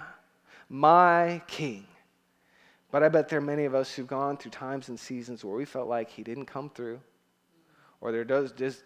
my 0.68 1.42
king. 1.46 1.86
But 2.90 3.02
I 3.02 3.08
bet 3.10 3.28
there 3.28 3.40
are 3.40 3.42
many 3.42 3.66
of 3.66 3.74
us 3.74 3.92
who've 3.92 4.06
gone 4.06 4.38
through 4.38 4.52
times 4.52 4.88
and 4.88 4.98
seasons 4.98 5.44
where 5.44 5.56
we 5.56 5.66
felt 5.66 5.88
like 5.88 6.08
he 6.08 6.22
didn't 6.22 6.46
come 6.46 6.70
through, 6.70 7.00
or 8.00 8.12
there 8.12 8.24
does 8.24 8.52
just 8.52 8.82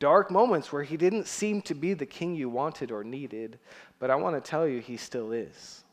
dark 0.00 0.30
moments 0.30 0.72
where 0.72 0.82
he 0.82 0.96
didn't 0.96 1.28
seem 1.28 1.62
to 1.62 1.74
be 1.74 1.94
the 1.94 2.06
king 2.06 2.34
you 2.34 2.50
wanted 2.50 2.90
or 2.90 3.04
needed. 3.04 3.58
But 4.00 4.10
I 4.10 4.16
want 4.16 4.42
to 4.42 4.50
tell 4.50 4.66
you, 4.66 4.80
he 4.80 4.96
still 4.96 5.32
is. 5.32 5.84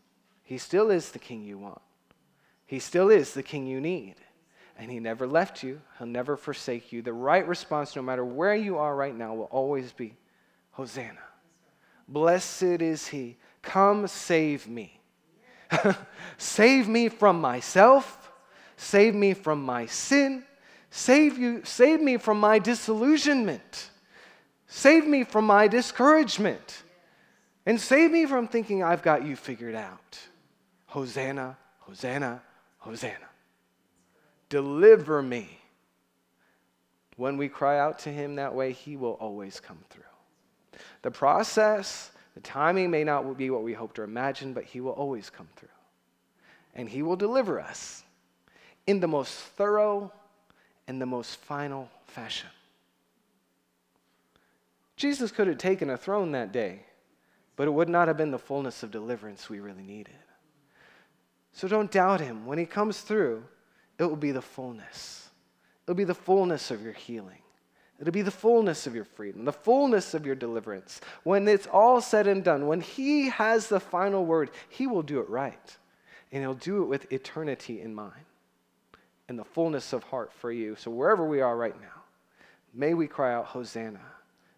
He 0.43 0.58
still 0.58 0.91
is 0.91 1.12
the 1.12 1.19
king 1.19 1.43
you 1.43 1.58
want. 1.58 1.82
He 2.65 2.79
still 2.79 3.10
is 3.10 3.34
the 3.34 3.43
king 3.43 3.65
you 3.65 3.79
need. 3.79 4.15
And 4.77 4.91
he 4.91 4.99
never 4.99 5.27
left 5.27 5.63
you, 5.63 5.82
he'll 5.97 6.08
never 6.08 6.36
forsake 6.36 6.91
you. 6.91 7.01
The 7.01 7.13
right 7.13 7.47
response, 7.47 7.95
no 7.95 8.01
matter 8.01 8.25
where 8.25 8.56
you 8.56 8.77
are 8.77 8.95
right 8.95 9.15
now, 9.15 9.34
will 9.36 9.43
always 9.45 9.91
be 9.91 10.15
Hosanna. 10.71 11.19
Blessed 12.08 12.82
is 12.82 13.08
he. 13.08 13.38
Come 13.62 14.08
save 14.08 14.67
me. 14.67 14.99
save 16.38 16.88
me 16.88 17.10
from 17.10 17.39
myself. 17.39 18.32
Save 18.75 19.15
me 19.15 19.34
from 19.34 19.63
my 19.63 19.86
sin. 19.86 20.43
Save, 20.89 21.38
you, 21.38 21.62
save 21.63 22.01
me 22.01 22.17
from 22.17 22.39
my 22.39 22.60
disillusionment. 22.60 23.89
Save 24.67 25.06
me 25.06 25.23
from 25.23 25.45
my 25.45 25.67
discouragement. 25.67 26.84
And 27.65 27.79
save 27.79 28.12
me 28.12 28.25
from 28.25 28.47
thinking 28.47 28.84
I've 28.84 29.01
got 29.01 29.25
you 29.25 29.36
figured 29.36 29.75
out. 29.75 30.19
Hosanna, 30.93 31.58
Hosanna, 31.79 32.39
Hosanna. 32.77 33.27
Deliver 34.49 35.23
me. 35.23 35.58
When 37.17 37.36
we 37.38 37.49
cry 37.49 37.79
out 37.79 37.97
to 37.99 38.10
him 38.10 38.36
that 38.36 38.53
way, 38.53 38.73
he 38.73 38.95
will 38.95 39.13
always 39.13 39.60
come 39.60 39.79
through. 39.89 40.03
The 41.01 41.10
process, 41.10 42.12
the 42.36 42.41
timing 42.41 42.91
may 42.91 43.03
not 43.03 43.39
be 43.39 43.49
what 43.49 43.63
we 43.63 43.73
hoped 43.73 43.97
or 43.97 44.03
imagined, 44.03 44.53
but 44.53 44.65
he 44.65 44.82
will 44.82 44.91
always 44.91 45.32
come 45.32 45.47
through. 45.56 45.69
And 46.75 46.88
he 46.88 47.01
will 47.01 47.15
deliver 47.15 47.60
us 47.60 48.03
in 48.86 48.99
the 48.99 49.08
most 49.08 49.34
thorough 49.34 50.13
and 50.88 51.01
the 51.01 51.08
most 51.08 51.38
final 51.38 51.89
fashion. 52.06 52.49
Jesus 54.95 55.32
could 55.32 55.47
have 55.47 55.58
taken 55.58 55.89
a 55.89 55.97
throne 55.97 56.34
that 56.34 56.51
day, 56.51 56.84
but 57.56 57.67
it 57.67 57.71
would 57.71 57.89
not 57.89 58.08
have 58.08 58.17
been 58.17 58.29
the 58.29 58.38
fullness 58.38 58.84
of 58.84 58.91
deliverance 58.91 59.49
we 59.49 59.60
really 59.60 59.82
needed. 59.82 60.13
So 61.54 61.68
don't 61.68 61.92
doubt 61.92 62.20
him. 62.20 62.46
When 62.46 62.58
he 62.58 62.66
comes 62.66 63.02
through, 63.02 63.44
it 63.98 64.04
will 64.04 64.16
be 64.16 64.32
the 64.32 64.42
fullness. 64.42 65.30
It'll 65.86 65.96
be 65.96 66.04
the 66.04 66.16
fullness 66.16 66.72
of 66.72 66.82
your 66.82 66.94
healing. 66.94 67.39
It'll 68.00 68.12
be 68.12 68.22
the 68.24 68.32
fullness 68.32 68.88
of 68.88 68.96
your 68.96 69.06
freedom, 69.06 69.46
the 69.46 69.54
fullness 69.54 70.13
of 70.13 70.26
your 70.26 70.36
deliverance. 70.36 71.00
When 71.24 71.48
it's 71.48 71.68
all 71.68 72.02
said 72.02 72.28
and 72.28 72.44
done, 72.44 72.68
when 72.68 72.82
he 72.82 73.30
has 73.30 73.68
the 73.68 73.80
final 73.80 74.26
word, 74.26 74.52
he 74.68 74.88
will 74.88 75.04
do 75.04 75.20
it 75.20 75.30
right. 75.30 75.78
And 76.32 76.42
he'll 76.42 76.56
do 76.56 76.82
it 76.82 76.88
with 76.88 77.12
eternity 77.13 77.82
in 77.82 77.94
mind 77.94 78.26
and 79.30 79.38
the 79.38 79.44
fullness 79.44 79.94
of 79.94 80.04
heart 80.04 80.34
for 80.34 80.52
you. 80.52 80.76
So 80.76 80.89
wherever 80.89 81.26
we 81.26 81.42
are 81.42 81.56
right 81.56 81.80
now, 81.80 82.02
may 82.74 82.94
we 82.94 83.08
cry 83.08 83.34
out, 83.34 83.46
Hosanna. 83.46 84.02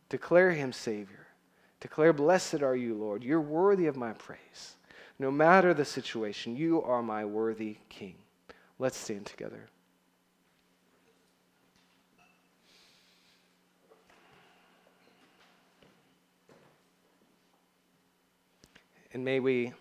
Declare 0.09 0.51
him 0.51 0.71
Savior. 0.71 1.27
Declare, 1.81 2.13
Blessed 2.13 2.63
are 2.63 2.75
you, 2.75 2.95
Lord. 2.95 3.23
You're 3.23 3.41
worthy 3.41 3.87
of 3.87 3.97
my 3.97 4.13
praise. 4.13 4.75
No 5.17 5.31
matter 5.31 5.73
the 5.73 5.85
situation, 5.85 6.57
you 6.57 6.81
are 6.83 7.01
my 7.01 7.23
worthy 7.23 7.77
King. 7.87 8.15
Let's 8.77 8.97
stand 8.97 9.25
together. 9.25 9.69
And 19.13 19.23
may 19.23 19.39
we 19.39 19.71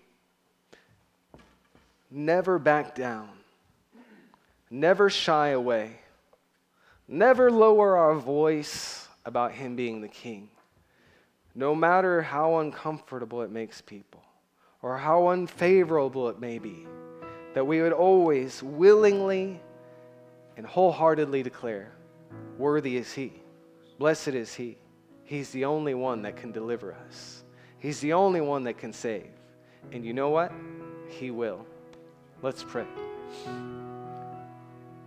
never 2.09 2.61
back 2.61 2.95
down, 2.95 3.31
never 4.71 5.11
shy 5.11 5.49
away, 5.49 5.99
never 7.09 7.51
lower 7.51 7.97
our 7.97 8.15
voice 8.15 9.09
about 9.25 9.51
Him 9.51 9.75
being 9.75 10.01
the 10.01 10.09
King, 10.09 10.49
no 11.57 11.75
matter 11.75 12.23
how 12.23 12.59
uncomfortable 12.59 13.43
it 13.43 13.51
makes 13.51 13.81
people 13.81 14.23
or 14.85 14.99
how 14.99 15.29
unfavorable 15.29 16.29
it 16.29 16.39
may 16.39 16.59
be, 16.59 16.87
that 17.55 17.67
we 17.67 17.81
would 17.81 17.95
always 17.95 18.63
willingly 18.63 19.59
and 20.59 20.67
wholeheartedly 20.67 21.43
declare, 21.43 21.91
Worthy 22.59 22.99
is 22.99 23.11
He, 23.11 23.33
blessed 23.99 24.29
is 24.29 24.53
He. 24.53 24.77
He's 25.25 25.49
the 25.53 25.65
only 25.65 25.95
one 25.95 26.21
that 26.23 26.37
can 26.37 26.53
deliver 26.53 26.93
us, 27.07 27.45
He's 27.79 27.99
the 28.01 28.13
only 28.13 28.43
one 28.43 28.65
that 28.65 28.77
can 28.77 28.93
save. 28.93 29.31
And 29.91 30.05
you 30.05 30.13
know 30.13 30.29
what? 30.29 30.53
He 31.09 31.31
will. 31.31 31.65
Let's 32.43 32.63
pray. 32.63 32.87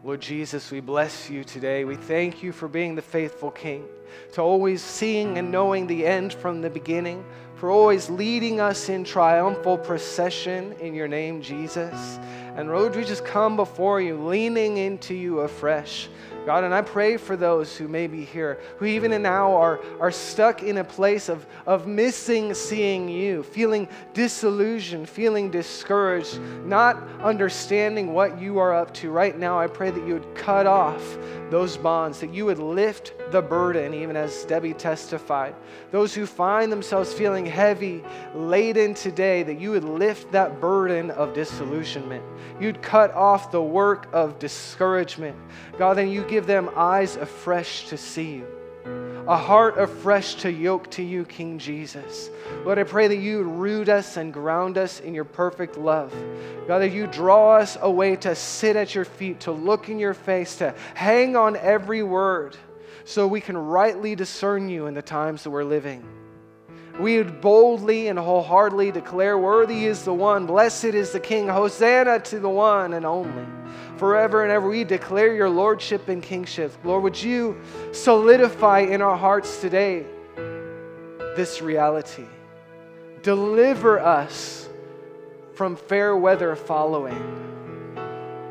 Lord 0.03 0.21
Jesus, 0.21 0.71
we 0.71 0.79
bless 0.79 1.29
you 1.29 1.43
today. 1.43 1.83
We 1.83 1.97
thank 1.97 2.41
you 2.41 2.51
for 2.51 2.67
being 2.67 2.95
the 2.95 3.01
faithful 3.03 3.51
King, 3.51 3.85
to 4.33 4.41
always 4.41 4.81
seeing 4.81 5.37
and 5.37 5.51
knowing 5.51 5.85
the 5.85 6.03
end 6.03 6.33
from 6.33 6.61
the 6.61 6.69
beginning, 6.69 7.23
for 7.57 7.71
always 7.71 8.09
leading 8.09 8.59
us 8.59 8.87
in 8.87 9.03
triumphal 9.03 9.79
procession 9.79 10.73
in 10.79 10.93
your 10.93 11.07
name, 11.07 11.41
Jesus. 11.41 12.19
And 12.57 12.69
Lord, 12.69 12.95
we 12.95 13.03
just 13.03 13.23
come 13.23 13.55
before 13.55 14.01
you, 14.01 14.17
leaning 14.17 14.77
into 14.77 15.13
you 15.13 15.41
afresh, 15.41 16.09
God, 16.47 16.63
and 16.63 16.73
I 16.73 16.81
pray 16.81 17.17
for 17.17 17.35
those 17.35 17.75
who 17.75 17.89
may 17.89 18.07
be 18.07 18.23
here, 18.23 18.57
who 18.77 18.85
even 18.85 19.21
now 19.21 19.53
are, 19.53 19.81
are 19.99 20.11
stuck 20.11 20.63
in 20.63 20.77
a 20.77 20.83
place 20.83 21.27
of, 21.27 21.45
of 21.65 21.87
missing 21.87 22.53
seeing 22.53 23.09
you, 23.09 23.43
feeling 23.43 23.89
disillusioned, 24.13 25.09
feeling 25.09 25.51
discouraged, 25.51 26.39
not 26.63 27.05
understanding 27.21 28.13
what 28.13 28.39
you 28.39 28.59
are 28.59 28.73
up 28.73 28.93
to. 28.93 29.11
Right 29.11 29.37
now, 29.37 29.59
I 29.59 29.67
pray 29.67 29.91
that 29.91 30.07
you 30.07 30.13
would 30.13 30.35
cut 30.35 30.65
off 30.65 31.17
those 31.49 31.75
bonds, 31.75 32.21
that 32.21 32.33
you 32.33 32.45
would 32.45 32.59
lift 32.59 33.11
the 33.31 33.41
burden, 33.41 33.93
even 33.93 34.15
as 34.15 34.45
Debbie 34.45 34.73
testified. 34.73 35.53
Those 35.91 36.13
who 36.13 36.25
find 36.25 36.71
themselves 36.71 37.13
feeling 37.13 37.45
heavy, 37.45 38.01
laden 38.33 38.93
today, 38.93 39.43
that 39.43 39.59
you 39.59 39.71
would 39.71 39.83
lift 39.83 40.31
that 40.31 40.61
burden 40.61 41.11
of 41.11 41.33
disillusionment. 41.33 42.23
You'd 42.59 42.81
cut 42.81 43.13
off 43.13 43.51
the 43.51 43.61
work 43.61 44.07
of 44.13 44.39
discouragement. 44.39 45.37
God, 45.77 45.99
and 45.99 46.11
you 46.11 46.23
give 46.23 46.47
them 46.47 46.69
eyes 46.75 47.15
afresh 47.15 47.87
to 47.89 47.97
see 47.97 48.35
you 48.35 48.57
a 49.27 49.35
heart 49.35 49.77
afresh 49.77 50.35
to 50.35 50.51
yoke 50.51 50.89
to 50.91 51.03
you, 51.03 51.25
King 51.25 51.59
Jesus. 51.59 52.29
Lord, 52.63 52.79
I 52.79 52.83
pray 52.83 53.09
that 53.09 53.17
you 53.17 53.43
root 53.43 53.89
us 53.89 54.15
and 54.15 54.33
ground 54.33 54.77
us 54.77 55.01
in 55.01 55.13
your 55.13 55.25
perfect 55.25 55.77
love. 55.77 56.13
God, 56.65 56.79
that 56.79 56.93
you 56.93 57.07
draw 57.07 57.57
us 57.57 57.77
away 57.81 58.15
to 58.17 58.35
sit 58.35 58.77
at 58.77 58.95
your 58.95 59.03
feet, 59.03 59.41
to 59.41 59.51
look 59.51 59.89
in 59.89 59.99
your 59.99 60.13
face, 60.13 60.55
to 60.57 60.73
hang 60.93 61.35
on 61.35 61.57
every 61.57 62.03
word 62.03 62.55
so 63.03 63.27
we 63.27 63.41
can 63.41 63.57
rightly 63.57 64.15
discern 64.15 64.69
you 64.69 64.85
in 64.85 64.93
the 64.93 65.01
times 65.01 65.43
that 65.43 65.49
we're 65.49 65.65
living. 65.65 66.05
We 66.99 67.17
would 67.17 67.41
boldly 67.41 68.07
and 68.07 68.17
wholeheartedly 68.17 68.91
declare, 68.91 69.37
Worthy 69.37 69.85
is 69.85 70.03
the 70.03 70.13
one, 70.13 70.45
blessed 70.45 70.85
is 70.85 71.11
the 71.11 71.19
King, 71.19 71.47
Hosanna 71.47 72.19
to 72.21 72.39
the 72.39 72.49
one 72.49 72.93
and 72.93 73.05
only 73.05 73.45
forever 73.97 74.43
and 74.43 74.51
ever. 74.51 74.67
We 74.67 74.83
declare 74.83 75.33
your 75.33 75.49
lordship 75.49 76.07
and 76.07 76.23
kingship. 76.23 76.73
Lord, 76.83 77.03
would 77.03 77.21
you 77.21 77.59
solidify 77.91 78.79
in 78.79 79.01
our 79.01 79.17
hearts 79.17 79.61
today 79.61 80.05
this 81.35 81.61
reality? 81.61 82.25
Deliver 83.21 83.99
us 83.99 84.69
from 85.53 85.75
fair 85.75 86.15
weather 86.15 86.55
following. 86.55 87.43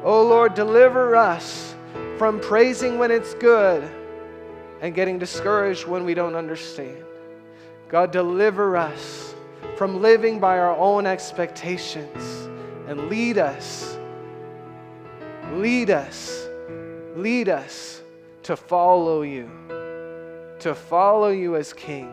Oh 0.04 0.22
Lord, 0.22 0.54
deliver 0.54 1.16
us 1.16 1.74
from 2.18 2.40
praising 2.40 2.98
when 2.98 3.10
it's 3.10 3.34
good 3.34 3.88
and 4.80 4.94
getting 4.94 5.18
discouraged 5.18 5.86
when 5.86 6.04
we 6.04 6.14
don't 6.14 6.34
understand. 6.34 7.05
God, 7.88 8.10
deliver 8.10 8.76
us 8.76 9.34
from 9.76 10.02
living 10.02 10.40
by 10.40 10.58
our 10.58 10.76
own 10.76 11.06
expectations 11.06 12.48
and 12.88 13.08
lead 13.08 13.38
us 13.38 13.96
Lead 15.52 15.88
us, 15.88 16.48
lead 17.14 17.48
us 17.48 18.02
to 18.42 18.56
follow 18.56 19.22
you, 19.22 19.48
to 20.58 20.74
follow 20.74 21.28
you 21.28 21.56
as 21.56 21.72
King, 21.72 22.12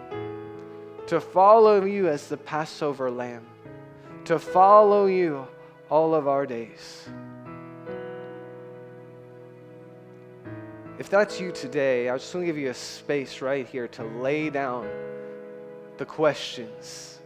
to 1.08 1.20
follow 1.20 1.84
you 1.84 2.08
as 2.08 2.30
the 2.30 2.38
Passover 2.38 3.12
lamb, 3.12 3.46
to 4.24 4.40
follow 4.40 5.08
you 5.08 5.46
all 5.90 6.16
of 6.16 6.30
our 6.30 6.46
days. 6.46 7.10
If 10.98 11.10
that's 11.10 11.42
you 11.42 11.52
today, 11.52 12.08
I 12.08 12.18
just 12.18 12.34
want 12.34 12.44
to 12.44 12.46
give 12.46 12.58
you 12.58 12.70
a 12.70 12.74
space 12.74 13.42
right 13.42 13.68
here 13.68 13.90
to 13.90 14.04
lay 14.06 14.50
down 14.50 14.88
the 15.98 16.06
questions 16.06 17.20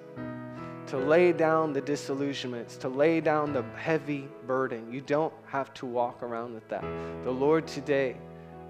to 0.88 0.98
lay 0.98 1.34
down 1.34 1.74
the 1.74 1.82
disillusionments, 1.82 2.78
to 2.78 2.88
lay 2.88 3.20
down 3.20 3.52
the 3.52 3.64
heavy 3.76 4.28
burden. 4.46 4.92
You 4.92 5.02
don't 5.02 5.34
have 5.46 5.74
to 5.76 5.86
walk 5.86 6.24
around 6.24 6.54
with 6.54 6.68
that. 6.70 6.84
The 7.24 7.32
Lord 7.32 7.68
today 7.68 8.16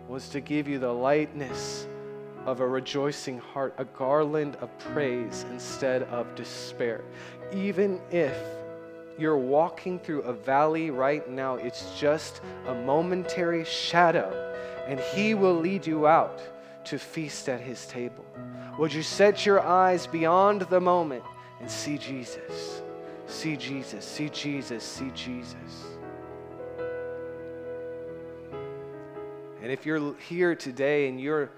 wants 0.08 0.30
to 0.30 0.40
give 0.40 0.68
you 0.68 0.80
the 0.80 0.92
lightness 0.92 1.88
of 2.46 2.60
a 2.60 2.68
rejoicing 2.68 3.38
heart, 3.40 3.76
a 3.78 3.86
garland 3.86 4.56
of 4.58 4.76
praise 4.80 5.46
instead 5.52 6.04
of 6.04 6.34
despair. 6.34 7.04
Even 7.54 8.02
if 8.10 8.36
you're 9.20 9.38
walking 9.38 10.00
through 10.00 10.22
a 10.22 10.34
valley 10.34 10.90
right 10.90 11.30
now, 11.30 11.56
it's 11.56 12.00
just 12.00 12.42
a 12.68 12.74
momentary 12.74 13.66
shadow, 13.66 14.32
and 14.88 15.00
He 15.00 15.34
will 15.34 15.56
lead 15.56 15.86
you 15.86 16.08
out 16.08 16.42
to 16.86 16.98
feast 16.98 17.50
at 17.50 17.60
His 17.60 17.86
table. 17.86 18.24
Would 18.78 18.94
you 18.94 19.04
set 19.04 19.46
your 19.46 19.62
eyes 19.62 20.08
beyond 20.08 20.62
the 20.64 20.80
moment? 20.80 21.24
and 21.60 21.70
see 21.70 21.98
Jesus. 21.98 22.82
See 23.28 23.58
Jesus, 23.58 24.06
see 24.06 24.30
Jesus, 24.30 24.84
see 24.84 25.12
Jesus. 25.14 25.56
And 29.62 29.72
if 29.72 29.86
you're 29.86 30.16
here 30.30 30.56
today 30.56 31.10
and 31.10 31.20
you're 31.20 31.52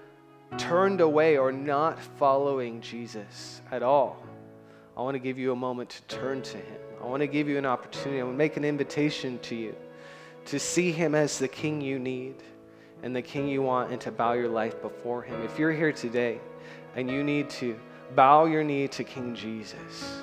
turned 0.58 1.00
away 1.00 1.36
or 1.38 1.52
not 1.52 2.00
following 2.00 2.80
Jesus 2.80 3.60
at 3.70 3.82
all, 3.82 4.20
I 4.96 5.02
want 5.02 5.14
to 5.14 5.20
give 5.20 5.38
you 5.38 5.52
a 5.52 5.56
moment 5.56 5.90
to 5.90 6.02
turn 6.16 6.42
to 6.42 6.56
Him. 6.56 6.80
I 7.00 7.06
want 7.06 7.20
to 7.20 7.28
give 7.28 7.48
you 7.48 7.56
an 7.56 7.66
opportunity. 7.66 8.20
I 8.20 8.24
want 8.24 8.34
to 8.34 8.38
make 8.38 8.56
an 8.56 8.64
invitation 8.64 9.38
to 9.40 9.54
you 9.54 9.76
to 10.46 10.58
see 10.58 10.90
Him 10.90 11.14
as 11.14 11.38
the 11.38 11.46
King 11.46 11.80
you 11.80 11.98
need 12.00 12.34
and 13.02 13.14
the 13.14 13.22
King 13.22 13.46
you 13.46 13.62
want 13.62 13.92
and 13.92 14.00
to 14.00 14.10
bow 14.10 14.32
your 14.32 14.48
life 14.48 14.82
before 14.82 15.22
Him. 15.22 15.40
If 15.42 15.58
you're 15.58 15.72
here 15.72 15.92
today 15.92 16.40
and 16.96 17.10
you 17.10 17.22
need 17.24 17.50
to, 17.50 17.78
bow 18.14 18.46
your 18.46 18.64
knee 18.64 18.88
to 18.88 19.04
King 19.04 19.34
Jesus, 19.34 20.20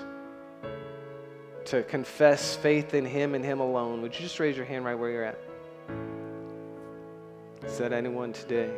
to 1.65 1.83
confess 1.83 2.55
faith 2.55 2.93
in 2.93 3.05
Him 3.05 3.35
and 3.35 3.43
Him 3.43 3.59
alone, 3.59 4.01
would 4.01 4.13
you 4.13 4.21
just 4.21 4.39
raise 4.39 4.55
your 4.55 4.65
hand 4.65 4.85
right 4.85 4.95
where 4.95 5.09
you're 5.09 5.23
at? 5.23 5.39
Is 7.65 7.77
that 7.77 7.91
anyone 7.91 8.33
today? 8.33 8.71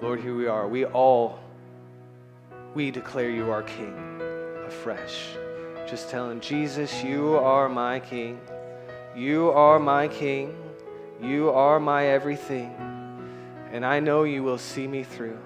Lord, 0.00 0.20
here 0.20 0.36
we 0.36 0.46
are. 0.46 0.68
We 0.68 0.84
all, 0.84 1.38
we 2.74 2.90
declare 2.90 3.30
you 3.30 3.50
our 3.50 3.62
King 3.62 4.20
afresh. 4.66 5.30
Just 5.88 6.10
telling 6.10 6.40
Jesus, 6.40 7.02
you 7.02 7.36
are 7.36 7.68
my 7.68 8.00
King. 8.00 8.38
You 9.16 9.50
are 9.50 9.78
my 9.78 10.08
King. 10.08 10.63
You 11.24 11.50
are 11.50 11.80
my 11.80 12.08
everything, 12.08 12.70
and 13.72 13.84
I 13.84 13.98
know 13.98 14.24
you 14.24 14.42
will 14.42 14.58
see 14.58 14.86
me 14.86 15.04
through. 15.04 15.38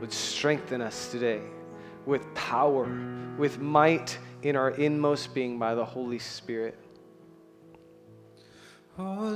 Would 0.00 0.12
strengthen 0.12 0.82
us 0.82 1.10
today 1.10 1.40
with 2.04 2.22
power, 2.34 2.86
with 3.38 3.58
might 3.58 4.18
in 4.42 4.56
our 4.56 4.72
inmost 4.72 5.32
being 5.34 5.58
by 5.58 5.74
the 5.74 5.84
Holy 5.84 6.18
Spirit. 6.18 6.78
Oh, 8.98 9.34